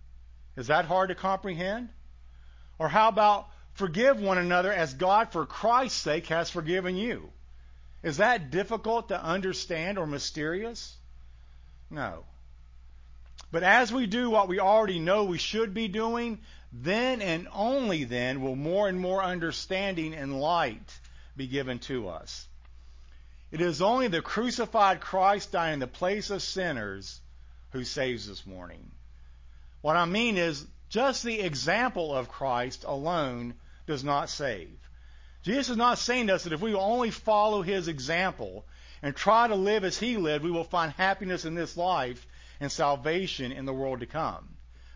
Is 0.55 0.67
that 0.67 0.85
hard 0.85 1.09
to 1.09 1.15
comprehend? 1.15 1.89
Or 2.77 2.87
how 2.87 3.07
about 3.07 3.47
forgive 3.73 4.21
one 4.21 4.37
another 4.37 4.71
as 4.71 4.93
God, 4.93 5.31
for 5.31 5.47
Christ's 5.47 5.99
sake, 5.99 6.27
has 6.27 6.51
forgiven 6.51 6.95
you? 6.95 7.31
Is 8.03 8.17
that 8.17 8.51
difficult 8.51 9.07
to 9.07 9.19
understand 9.19 9.97
or 9.97 10.05
mysterious? 10.05 10.95
No. 11.89 12.25
But 13.51 13.63
as 13.63 13.91
we 13.91 14.05
do 14.05 14.29
what 14.29 14.47
we 14.47 14.59
already 14.59 14.99
know 14.99 15.23
we 15.23 15.39
should 15.39 15.73
be 15.73 15.87
doing, 15.87 16.37
then 16.71 17.23
and 17.23 17.47
only 17.51 18.03
then 18.03 18.41
will 18.41 18.55
more 18.55 18.87
and 18.87 18.99
more 18.99 19.23
understanding 19.23 20.13
and 20.13 20.39
light 20.39 20.99
be 21.35 21.47
given 21.47 21.79
to 21.79 22.09
us. 22.09 22.47
It 23.51 23.61
is 23.61 23.81
only 23.81 24.07
the 24.07 24.21
crucified 24.21 25.01
Christ 25.01 25.51
dying 25.51 25.75
in 25.75 25.79
the 25.79 25.87
place 25.87 26.29
of 26.29 26.41
sinners 26.41 27.19
who 27.71 27.83
saves 27.83 28.27
this 28.27 28.45
morning. 28.45 28.91
What 29.81 29.97
I 29.97 30.05
mean 30.05 30.37
is, 30.37 30.65
just 30.89 31.23
the 31.23 31.39
example 31.41 32.13
of 32.13 32.29
Christ 32.29 32.83
alone 32.85 33.55
does 33.87 34.03
not 34.03 34.29
save. 34.29 34.77
Jesus 35.43 35.69
is 35.69 35.77
not 35.77 35.97
saying 35.97 36.27
to 36.27 36.35
us 36.35 36.43
that 36.43 36.53
if 36.53 36.61
we 36.61 36.73
will 36.73 36.81
only 36.81 37.11
follow 37.11 37.61
his 37.61 37.87
example 37.87 38.65
and 39.01 39.15
try 39.15 39.47
to 39.47 39.55
live 39.55 39.83
as 39.83 39.97
he 39.97 40.17
lived, 40.17 40.43
we 40.43 40.51
will 40.51 40.63
find 40.63 40.91
happiness 40.93 41.45
in 41.45 41.55
this 41.55 41.75
life 41.75 42.27
and 42.59 42.71
salvation 42.71 43.51
in 43.51 43.65
the 43.65 43.73
world 43.73 44.01
to 44.01 44.05
come. 44.05 44.49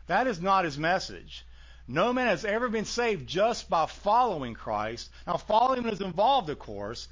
That 0.07 0.27
is 0.27 0.39
not 0.39 0.65
his 0.65 0.77
message. 0.77 1.44
No 1.87 2.13
man 2.13 2.27
has 2.27 2.45
ever 2.45 2.67
been 2.67 2.85
saved 2.85 3.27
just 3.27 3.69
by 3.69 3.85
following 3.85 4.55
Christ. 4.55 5.11
Now, 5.27 5.37
following 5.37 5.83
him 5.83 5.89
is 5.89 6.01
involved, 6.01 6.49
of 6.49 6.57
course. 6.57 7.07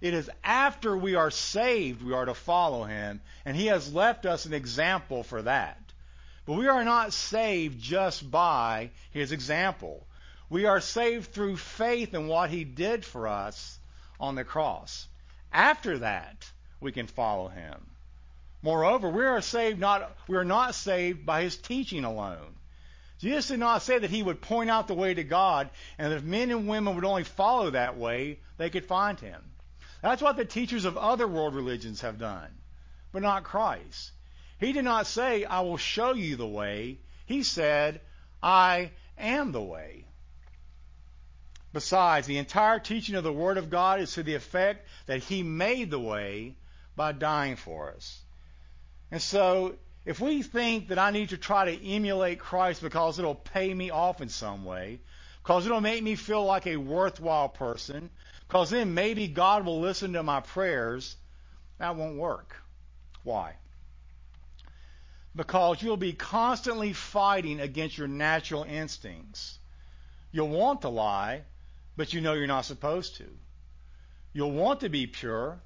It 0.00 0.14
is 0.14 0.30
after 0.42 0.96
we 0.96 1.14
are 1.14 1.30
saved 1.30 2.02
we 2.02 2.12
are 2.12 2.24
to 2.24 2.34
follow 2.34 2.84
him, 2.84 3.20
and 3.44 3.56
he 3.56 3.66
has 3.66 3.94
left 3.94 4.26
us 4.26 4.44
an 4.44 4.52
example 4.52 5.22
for 5.22 5.42
that. 5.42 5.80
But 6.44 6.54
we 6.54 6.66
are 6.66 6.84
not 6.84 7.12
saved 7.12 7.80
just 7.80 8.28
by 8.28 8.90
his 9.12 9.30
example. 9.32 10.06
We 10.50 10.66
are 10.66 10.80
saved 10.80 11.32
through 11.32 11.56
faith 11.56 12.12
in 12.12 12.26
what 12.26 12.50
he 12.50 12.64
did 12.64 13.04
for 13.04 13.28
us 13.28 13.78
on 14.18 14.34
the 14.34 14.44
cross. 14.44 15.06
After 15.52 15.98
that, 15.98 16.50
we 16.80 16.92
can 16.92 17.06
follow 17.06 17.48
him. 17.48 17.86
Moreover, 18.62 19.08
we 19.08 19.24
are 19.24 19.40
saved 19.40 19.78
not 19.78 20.16
we 20.26 20.36
are 20.36 20.44
not 20.44 20.74
saved 20.74 21.24
by 21.24 21.42
his 21.42 21.56
teaching 21.56 22.04
alone. 22.04 22.55
Jesus 23.18 23.48
did 23.48 23.60
not 23.60 23.82
say 23.82 23.98
that 23.98 24.10
he 24.10 24.22
would 24.22 24.42
point 24.42 24.68
out 24.68 24.88
the 24.88 24.94
way 24.94 25.14
to 25.14 25.24
God 25.24 25.70
and 25.98 26.12
that 26.12 26.16
if 26.16 26.22
men 26.22 26.50
and 26.50 26.68
women 26.68 26.94
would 26.94 27.04
only 27.04 27.24
follow 27.24 27.70
that 27.70 27.96
way, 27.96 28.40
they 28.58 28.70
could 28.70 28.84
find 28.84 29.18
him. 29.18 29.42
That's 30.02 30.22
what 30.22 30.36
the 30.36 30.44
teachers 30.44 30.84
of 30.84 30.96
other 30.96 31.26
world 31.26 31.54
religions 31.54 32.02
have 32.02 32.18
done, 32.18 32.50
but 33.12 33.22
not 33.22 33.44
Christ. 33.44 34.12
He 34.60 34.72
did 34.72 34.84
not 34.84 35.06
say, 35.06 35.44
I 35.44 35.60
will 35.60 35.78
show 35.78 36.12
you 36.12 36.36
the 36.36 36.46
way. 36.46 36.98
He 37.24 37.42
said, 37.42 38.00
I 38.42 38.90
am 39.18 39.52
the 39.52 39.62
way. 39.62 40.04
Besides, 41.72 42.26
the 42.26 42.38
entire 42.38 42.78
teaching 42.78 43.16
of 43.16 43.24
the 43.24 43.32
Word 43.32 43.58
of 43.58 43.68
God 43.68 44.00
is 44.00 44.12
to 44.14 44.22
the 44.22 44.34
effect 44.34 44.86
that 45.06 45.22
He 45.22 45.42
made 45.42 45.90
the 45.90 46.00
way 46.00 46.56
by 46.94 47.12
dying 47.12 47.56
for 47.56 47.92
us. 47.92 48.22
And 49.10 49.20
so, 49.20 49.76
if 50.06 50.20
we 50.20 50.42
think 50.42 50.88
that 50.88 51.00
I 51.00 51.10
need 51.10 51.30
to 51.30 51.36
try 51.36 51.64
to 51.64 51.86
emulate 51.86 52.38
Christ 52.38 52.80
because 52.80 53.18
it'll 53.18 53.34
pay 53.34 53.74
me 53.74 53.90
off 53.90 54.20
in 54.20 54.28
some 54.28 54.64
way, 54.64 55.00
because 55.42 55.66
it'll 55.66 55.80
make 55.80 56.02
me 56.02 56.14
feel 56.14 56.44
like 56.44 56.68
a 56.68 56.76
worthwhile 56.76 57.48
person, 57.48 58.08
because 58.46 58.70
then 58.70 58.94
maybe 58.94 59.26
God 59.26 59.66
will 59.66 59.80
listen 59.80 60.12
to 60.12 60.22
my 60.22 60.40
prayers, 60.40 61.16
that 61.78 61.96
won't 61.96 62.16
work. 62.16 62.56
Why? 63.24 63.56
Because 65.34 65.82
you'll 65.82 65.96
be 65.96 66.12
constantly 66.12 66.92
fighting 66.92 67.58
against 67.58 67.98
your 67.98 68.08
natural 68.08 68.62
instincts. 68.62 69.58
You'll 70.30 70.48
want 70.48 70.82
to 70.82 70.88
lie, 70.88 71.42
but 71.96 72.12
you 72.12 72.20
know 72.20 72.34
you're 72.34 72.46
not 72.46 72.64
supposed 72.64 73.16
to. 73.16 73.26
You'll 74.32 74.52
want 74.52 74.80
to 74.80 74.88
be 74.88 75.08
pure, 75.08 75.58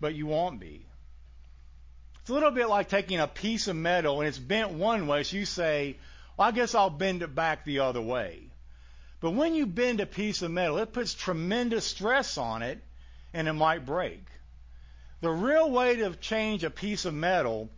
but 0.00 0.14
you 0.14 0.26
won't 0.26 0.58
be. 0.58 0.85
It's 2.26 2.30
a 2.32 2.34
little 2.34 2.50
bit 2.50 2.68
like 2.68 2.88
taking 2.88 3.20
a 3.20 3.28
piece 3.28 3.68
of 3.68 3.76
metal 3.76 4.18
and 4.18 4.26
it's 4.26 4.36
bent 4.36 4.72
one 4.72 5.06
way, 5.06 5.22
so 5.22 5.36
you 5.36 5.46
say, 5.46 5.96
well, 6.36 6.48
I 6.48 6.50
guess 6.50 6.74
I'll 6.74 6.90
bend 6.90 7.22
it 7.22 7.36
back 7.36 7.64
the 7.64 7.78
other 7.78 8.00
way. 8.00 8.48
But 9.20 9.30
when 9.30 9.54
you 9.54 9.64
bend 9.64 10.00
a 10.00 10.06
piece 10.06 10.42
of 10.42 10.50
metal, 10.50 10.78
it 10.78 10.92
puts 10.92 11.14
tremendous 11.14 11.86
stress 11.86 12.36
on 12.36 12.62
it 12.62 12.82
and 13.32 13.46
it 13.46 13.52
might 13.52 13.86
break. 13.86 14.26
The 15.20 15.30
real 15.30 15.70
way 15.70 15.94
to 15.98 16.16
change 16.16 16.64
a 16.64 16.70
piece 16.70 17.04
of 17.04 17.14
metal 17.14 17.70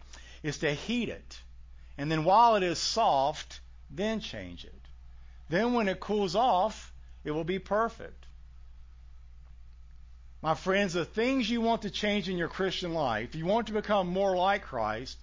is 0.43 0.57
to 0.61 0.73
heat 0.73 1.11
it. 1.11 1.41
And 1.99 2.11
then 2.11 2.25
while 2.25 2.57
it 2.57 2.63
is 2.63 2.79
soft, 2.79 3.61
then 3.91 4.21
change 4.21 4.65
it. 4.65 4.81
Then 5.51 5.75
when 5.75 5.89
it 5.89 6.01
cools 6.01 6.35
off, 6.35 6.95
it 7.23 7.33
will 7.33 7.45
be 7.45 7.59
perfect. 7.59 8.28
My 10.41 10.55
friends, 10.55 10.93
the 10.93 11.05
things 11.05 11.51
you 11.51 11.61
want 11.61 11.83
to 11.83 11.91
change 11.91 12.29
in 12.29 12.39
your 12.39 12.49
Christian 12.49 12.95
life, 12.95 13.35
you 13.35 13.45
want 13.45 13.67
to 13.67 13.73
become 13.73 14.07
more 14.07 14.37
like 14.37 14.63
Christ, 14.63 15.19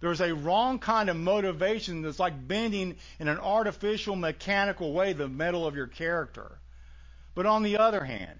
there's 0.00 0.20
a 0.20 0.34
wrong 0.34 0.78
kind 0.78 1.08
of 1.10 1.16
motivation 1.16 2.02
that's 2.02 2.20
like 2.20 2.46
bending 2.46 2.96
in 3.18 3.28
an 3.28 3.38
artificial, 3.38 4.14
mechanical 4.14 4.92
way 4.92 5.12
the 5.12 5.28
metal 5.28 5.66
of 5.66 5.74
your 5.74 5.88
character. 5.88 6.58
But 7.34 7.46
on 7.46 7.62
the 7.62 7.78
other 7.78 8.04
hand, 8.04 8.38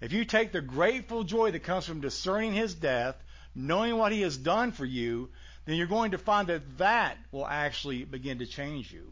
if 0.00 0.12
you 0.12 0.24
take 0.24 0.52
the 0.52 0.60
grateful 0.60 1.24
joy 1.24 1.50
that 1.52 1.60
comes 1.60 1.86
from 1.86 2.00
discerning 2.00 2.52
his 2.52 2.74
death, 2.74 3.16
knowing 3.54 3.96
what 3.96 4.12
he 4.12 4.22
has 4.22 4.36
done 4.36 4.70
for 4.70 4.84
you, 4.84 5.30
then 5.64 5.76
you're 5.76 5.86
going 5.86 6.12
to 6.12 6.18
find 6.18 6.48
that 6.48 6.78
that 6.78 7.16
will 7.32 7.46
actually 7.46 8.04
begin 8.04 8.38
to 8.38 8.46
change 8.46 8.92
you. 8.92 9.10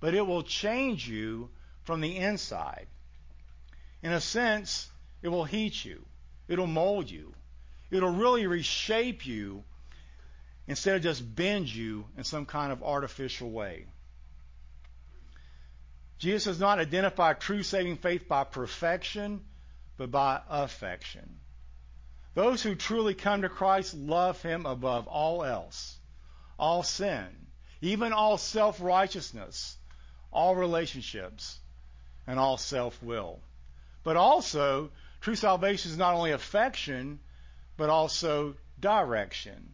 But 0.00 0.14
it 0.14 0.26
will 0.26 0.42
change 0.42 1.08
you 1.08 1.50
from 1.82 2.00
the 2.00 2.16
inside. 2.16 2.86
In 4.02 4.12
a 4.12 4.20
sense, 4.20 4.88
it 5.24 5.28
will 5.28 5.44
heat 5.44 5.82
you. 5.86 6.04
It'll 6.48 6.66
mold 6.66 7.10
you. 7.10 7.32
It'll 7.90 8.10
really 8.10 8.46
reshape 8.46 9.24
you 9.24 9.64
instead 10.66 10.96
of 10.96 11.02
just 11.02 11.34
bend 11.34 11.66
you 11.66 12.04
in 12.18 12.24
some 12.24 12.44
kind 12.44 12.70
of 12.70 12.82
artificial 12.82 13.50
way. 13.50 13.86
Jesus 16.18 16.44
does 16.44 16.60
not 16.60 16.78
identify 16.78 17.32
true 17.32 17.62
saving 17.62 17.96
faith 17.96 18.28
by 18.28 18.44
perfection, 18.44 19.42
but 19.96 20.10
by 20.10 20.42
affection. 20.46 21.38
Those 22.34 22.62
who 22.62 22.74
truly 22.74 23.14
come 23.14 23.42
to 23.42 23.48
Christ 23.48 23.94
love 23.94 24.42
him 24.42 24.66
above 24.66 25.06
all 25.06 25.42
else, 25.42 25.96
all 26.58 26.82
sin, 26.82 27.28
even 27.80 28.12
all 28.12 28.36
self 28.36 28.78
righteousness, 28.78 29.78
all 30.30 30.54
relationships, 30.54 31.58
and 32.26 32.38
all 32.38 32.58
self 32.58 33.02
will. 33.02 33.40
But 34.02 34.16
also, 34.16 34.90
True 35.24 35.36
salvation 35.36 35.90
is 35.90 35.96
not 35.96 36.12
only 36.12 36.32
affection, 36.32 37.18
but 37.78 37.88
also 37.88 38.56
direction. 38.78 39.72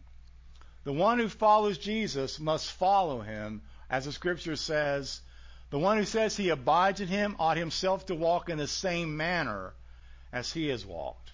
The 0.85 0.93
one 0.93 1.19
who 1.19 1.27
follows 1.27 1.77
Jesus 1.77 2.39
must 2.39 2.71
follow 2.71 3.19
him, 3.19 3.61
as 3.89 4.05
the 4.05 4.13
scripture 4.13 4.55
says. 4.55 5.19
The 5.69 5.77
one 5.77 5.97
who 5.97 6.05
says 6.05 6.37
he 6.37 6.47
abides 6.47 7.01
in 7.01 7.09
him 7.09 7.35
ought 7.37 7.57
himself 7.57 8.05
to 8.05 8.15
walk 8.15 8.47
in 8.47 8.59
the 8.59 8.65
same 8.65 9.17
manner 9.17 9.73
as 10.31 10.53
he 10.53 10.69
has 10.69 10.85
walked. 10.85 11.33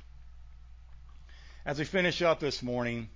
As 1.64 1.78
we 1.78 1.86
finish 1.86 2.24
up 2.24 2.40
this 2.40 2.64
morning, 2.64 3.10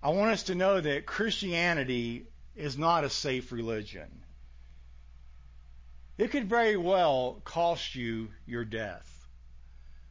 I 0.00 0.10
want 0.10 0.30
us 0.30 0.44
to 0.44 0.54
know 0.54 0.80
that 0.80 1.06
Christianity 1.06 2.28
is 2.54 2.78
not 2.78 3.02
a 3.02 3.10
safe 3.10 3.50
religion 3.50 4.22
it 6.18 6.30
could 6.30 6.48
very 6.48 6.76
well 6.76 7.40
cost 7.44 7.94
you 7.94 8.28
your 8.46 8.64
death. 8.64 9.28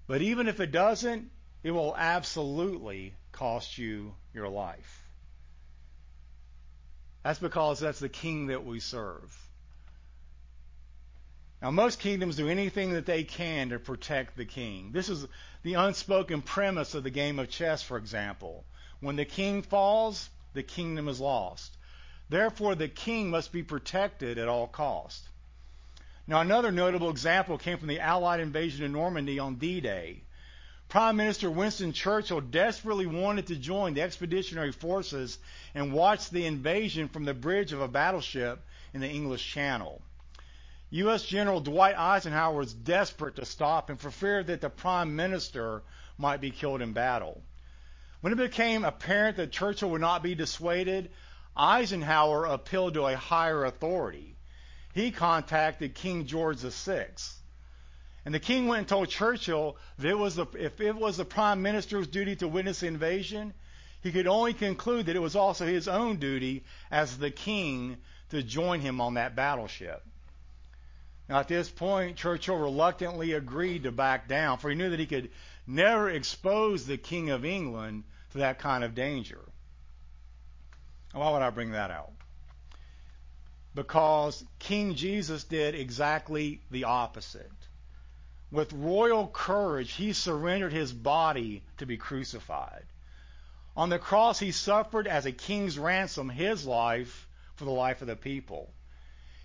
But 0.08 0.22
even 0.22 0.48
if 0.48 0.60
it 0.60 0.72
doesn't, 0.72 1.32
it 1.64 1.72
will 1.72 1.96
absolutely 1.98 3.16
cost 3.32 3.78
you 3.78 4.14
your 4.34 4.48
life. 4.48 5.04
That's 7.24 7.40
because 7.40 7.80
that's 7.80 8.00
the 8.00 8.10
king 8.10 8.48
that 8.48 8.64
we 8.64 8.80
serve. 8.80 9.36
Now, 11.60 11.72
most 11.72 12.00
kingdoms 12.00 12.36
do 12.36 12.48
anything 12.50 12.94
that 12.94 13.08
they 13.08 13.24
can 13.24 13.70
to 13.70 13.80
protect 13.80 14.38
the 14.38 14.46
king. 14.46 14.92
This 14.92 15.10
is 15.10 15.26
the 15.64 15.74
unspoken 15.74 16.44
premise 16.44 16.94
of 16.94 17.04
the 17.04 17.10
game 17.10 17.40
of 17.40 17.50
chess, 17.50 17.82
for 17.82 17.98
example. 17.98 18.64
When 19.00 19.16
the 19.16 19.26
king 19.26 19.64
falls, 19.64 20.30
the 20.54 20.62
kingdom 20.62 21.08
is 21.08 21.20
lost. 21.20 21.76
Therefore, 22.30 22.76
the 22.76 22.88
king 22.88 23.32
must 23.32 23.52
be 23.52 23.64
protected 23.64 24.38
at 24.38 24.48
all 24.48 24.68
costs. 24.68 25.28
Now, 26.28 26.42
another 26.42 26.72
notable 26.72 27.12
example 27.12 27.60
came 27.60 27.78
from 27.78 27.88
the 27.88 28.00
Allied 28.00 28.40
invasion 28.40 28.84
of 28.84 28.90
Normandy 28.90 29.38
on 29.38 29.56
D 29.56 29.80
Day. 29.80 30.24
Prime 30.90 31.18
Minister 31.18 31.52
Winston 31.52 31.94
Churchill 31.94 32.42
desperately 32.42 33.06
wanted 33.06 33.46
to 33.48 33.56
join 33.56 33.94
the 33.94 34.02
expeditionary 34.02 34.72
forces 34.72 35.38
and 35.76 35.94
watch 35.94 36.32
the 36.32 36.48
invasion 36.48 37.10
from 37.10 37.26
the 37.26 37.36
bridge 37.36 37.74
of 37.74 37.82
a 37.82 37.88
battleship 37.88 38.66
in 38.92 39.02
the 39.02 39.10
English 39.10 39.48
Channel. 39.52 40.02
U.S. 40.90 41.24
General 41.24 41.62
Dwight 41.62 41.96
Eisenhower 41.96 42.56
was 42.56 42.74
desperate 42.74 43.36
to 43.36 43.46
stop 43.46 43.92
him 43.92 43.98
for 43.98 44.10
fear 44.10 44.42
that 44.44 44.62
the 44.62 44.70
Prime 44.70 45.16
Minister 45.16 45.84
might 46.18 46.42
be 46.42 46.50
killed 46.50 46.82
in 46.82 46.94
battle. 46.94 47.44
When 48.22 48.34
it 48.34 48.38
became 48.38 48.84
apparent 48.84 49.38
that 49.38 49.52
Churchill 49.52 49.92
would 49.92 50.02
not 50.02 50.24
be 50.24 50.34
dissuaded, 50.34 51.12
Eisenhower 51.56 52.46
appealed 52.46 52.96
to 52.96 53.06
a 53.06 53.16
higher 53.16 53.66
authority 53.66 54.35
he 54.96 55.12
contacted 55.12 55.94
King 55.94 56.26
George 56.26 56.60
VI. 56.60 57.08
And 58.24 58.34
the 58.34 58.40
king 58.40 58.68
went 58.68 58.80
and 58.80 58.88
told 58.88 59.10
Churchill 59.10 59.76
that 60.00 60.08
it 60.08 60.18
was 60.18 60.36
the, 60.36 60.48
if 60.58 60.80
it 60.80 60.96
was 60.96 61.18
the 61.18 61.26
prime 61.26 61.62
minister's 61.62 62.08
duty 62.08 62.38
to 62.38 62.48
witness 62.48 62.80
the 62.80 62.88
invasion, 62.88 63.54
he 64.02 64.14
could 64.14 64.26
only 64.26 64.54
conclude 64.54 65.08
that 65.08 65.16
it 65.18 65.22
was 65.22 65.36
also 65.36 65.66
his 65.66 65.90
own 65.90 66.16
duty 66.16 66.64
as 66.90 67.18
the 67.18 67.30
king 67.30 67.98
to 68.30 68.42
join 68.42 68.80
him 68.80 69.02
on 69.02 69.16
that 69.16 69.36
battleship. 69.36 70.02
Now, 71.28 71.40
at 71.40 71.50
this 71.50 71.70
point, 71.70 72.16
Churchill 72.16 72.58
reluctantly 72.58 73.34
agreed 73.34 73.84
to 73.84 73.92
back 73.92 74.30
down, 74.30 74.60
for 74.60 74.70
he 74.70 74.76
knew 74.76 74.92
that 74.92 75.00
he 75.00 75.08
could 75.08 75.30
never 75.68 76.10
expose 76.10 76.86
the 76.86 76.98
King 76.98 77.32
of 77.32 77.44
England 77.44 78.06
to 78.32 78.38
that 78.38 78.60
kind 78.60 78.84
of 78.84 78.96
danger. 78.96 79.42
Why 81.12 81.32
would 81.32 81.42
I 81.42 81.50
bring 81.50 81.72
that 81.72 81.92
out? 81.92 82.15
Because 83.76 84.44
King 84.58 84.96
Jesus 84.96 85.44
did 85.44 85.76
exactly 85.76 86.62
the 86.72 86.86
opposite. 86.86 87.52
With 88.50 88.72
royal 88.72 89.28
courage, 89.28 89.92
he 89.92 90.14
surrendered 90.14 90.72
his 90.72 90.94
body 90.94 91.62
to 91.78 91.86
be 91.86 91.98
crucified. 91.98 92.86
On 93.76 93.90
the 93.90 94.00
cross, 94.00 94.40
he 94.40 94.52
suffered 94.52 95.08
as 95.08 95.26
a 95.26 95.34
king's 95.34 95.78
ransom 95.78 96.30
his 96.30 96.66
life 96.66 97.28
for 97.56 97.66
the 97.66 97.72
life 97.72 98.02
of 98.02 98.08
the 98.08 98.16
people. 98.16 98.72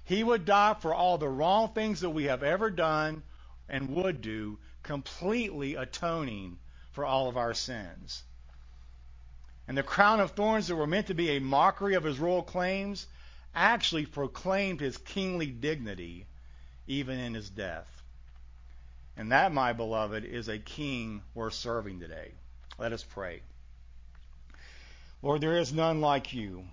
He 0.05 0.23
would 0.23 0.45
die 0.45 0.75
for 0.75 0.95
all 0.95 1.19
the 1.19 1.29
wrong 1.29 1.73
things 1.73 2.01
that 2.01 2.11
we 2.11 2.25
have 2.25 2.45
ever 2.45 2.71
done 2.71 3.25
and 3.69 3.97
would 3.97 4.21
do, 4.21 4.59
completely 4.85 5.75
atoning 5.75 6.59
for 6.93 7.05
all 7.05 7.29
of 7.29 7.37
our 7.37 7.55
sins. 7.55 8.23
And 9.67 9.77
the 9.77 9.83
crown 9.83 10.21
of 10.21 10.33
thorns 10.33 10.69
that 10.69 10.77
were 10.77 10.87
meant 10.87 11.09
to 11.09 11.15
be 11.15 11.31
a 11.31 11.41
mockery 11.41 11.95
of 11.95 12.05
his 12.05 12.19
royal 12.19 12.43
claims 12.43 13.07
actually 13.55 14.07
proclaimed 14.07 14.81
his 14.81 14.97
kingly 14.97 15.47
dignity 15.47 16.27
even 16.87 17.19
in 17.19 17.35
his 17.35 17.49
death. 17.51 18.03
And 19.17 19.33
that, 19.33 19.53
my 19.53 19.73
beloved, 19.73 20.25
is 20.25 20.49
a 20.49 20.59
king 20.59 21.23
worth 21.35 21.55
serving 21.55 22.01
today. 22.01 22.33
Let 22.79 22.93
us 22.93 23.05
pray. 23.05 23.43
Lord, 25.23 25.41
there 25.41 25.59
is 25.59 25.73
none 25.73 26.01
like 26.01 26.33
you. 26.33 26.65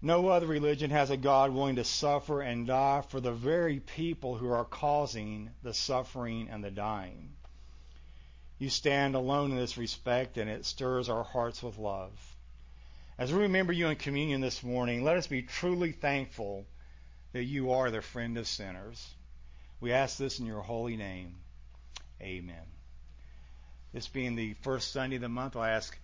No 0.00 0.28
other 0.28 0.46
religion 0.46 0.90
has 0.90 1.10
a 1.10 1.16
God 1.16 1.52
willing 1.52 1.76
to 1.76 1.84
suffer 1.84 2.40
and 2.40 2.66
die 2.66 3.02
for 3.02 3.20
the 3.20 3.32
very 3.32 3.78
people 3.78 4.34
who 4.34 4.50
are 4.50 4.64
causing 4.64 5.50
the 5.62 5.74
suffering 5.74 6.48
and 6.50 6.64
the 6.64 6.70
dying. 6.70 7.36
You 8.58 8.70
stand 8.70 9.14
alone 9.14 9.50
in 9.50 9.56
this 9.58 9.76
respect, 9.76 10.38
and 10.38 10.48
it 10.48 10.64
stirs 10.64 11.08
our 11.08 11.22
hearts 11.22 11.62
with 11.62 11.78
love. 11.78 12.31
As 13.22 13.32
we 13.32 13.42
remember 13.42 13.72
you 13.72 13.86
in 13.86 13.94
communion 13.94 14.40
this 14.40 14.64
morning, 14.64 15.04
let 15.04 15.16
us 15.16 15.28
be 15.28 15.42
truly 15.42 15.92
thankful 15.92 16.66
that 17.32 17.44
you 17.44 17.70
are 17.70 17.88
the 17.88 18.02
friend 18.02 18.36
of 18.36 18.48
sinners. 18.48 19.14
We 19.80 19.92
ask 19.92 20.18
this 20.18 20.40
in 20.40 20.46
your 20.46 20.60
holy 20.60 20.96
name. 20.96 21.36
Amen. 22.20 22.64
This 23.92 24.08
being 24.08 24.34
the 24.34 24.54
first 24.54 24.90
Sunday 24.90 25.14
of 25.14 25.22
the 25.22 25.28
month, 25.28 25.54
I 25.54 25.70
ask 25.70 25.96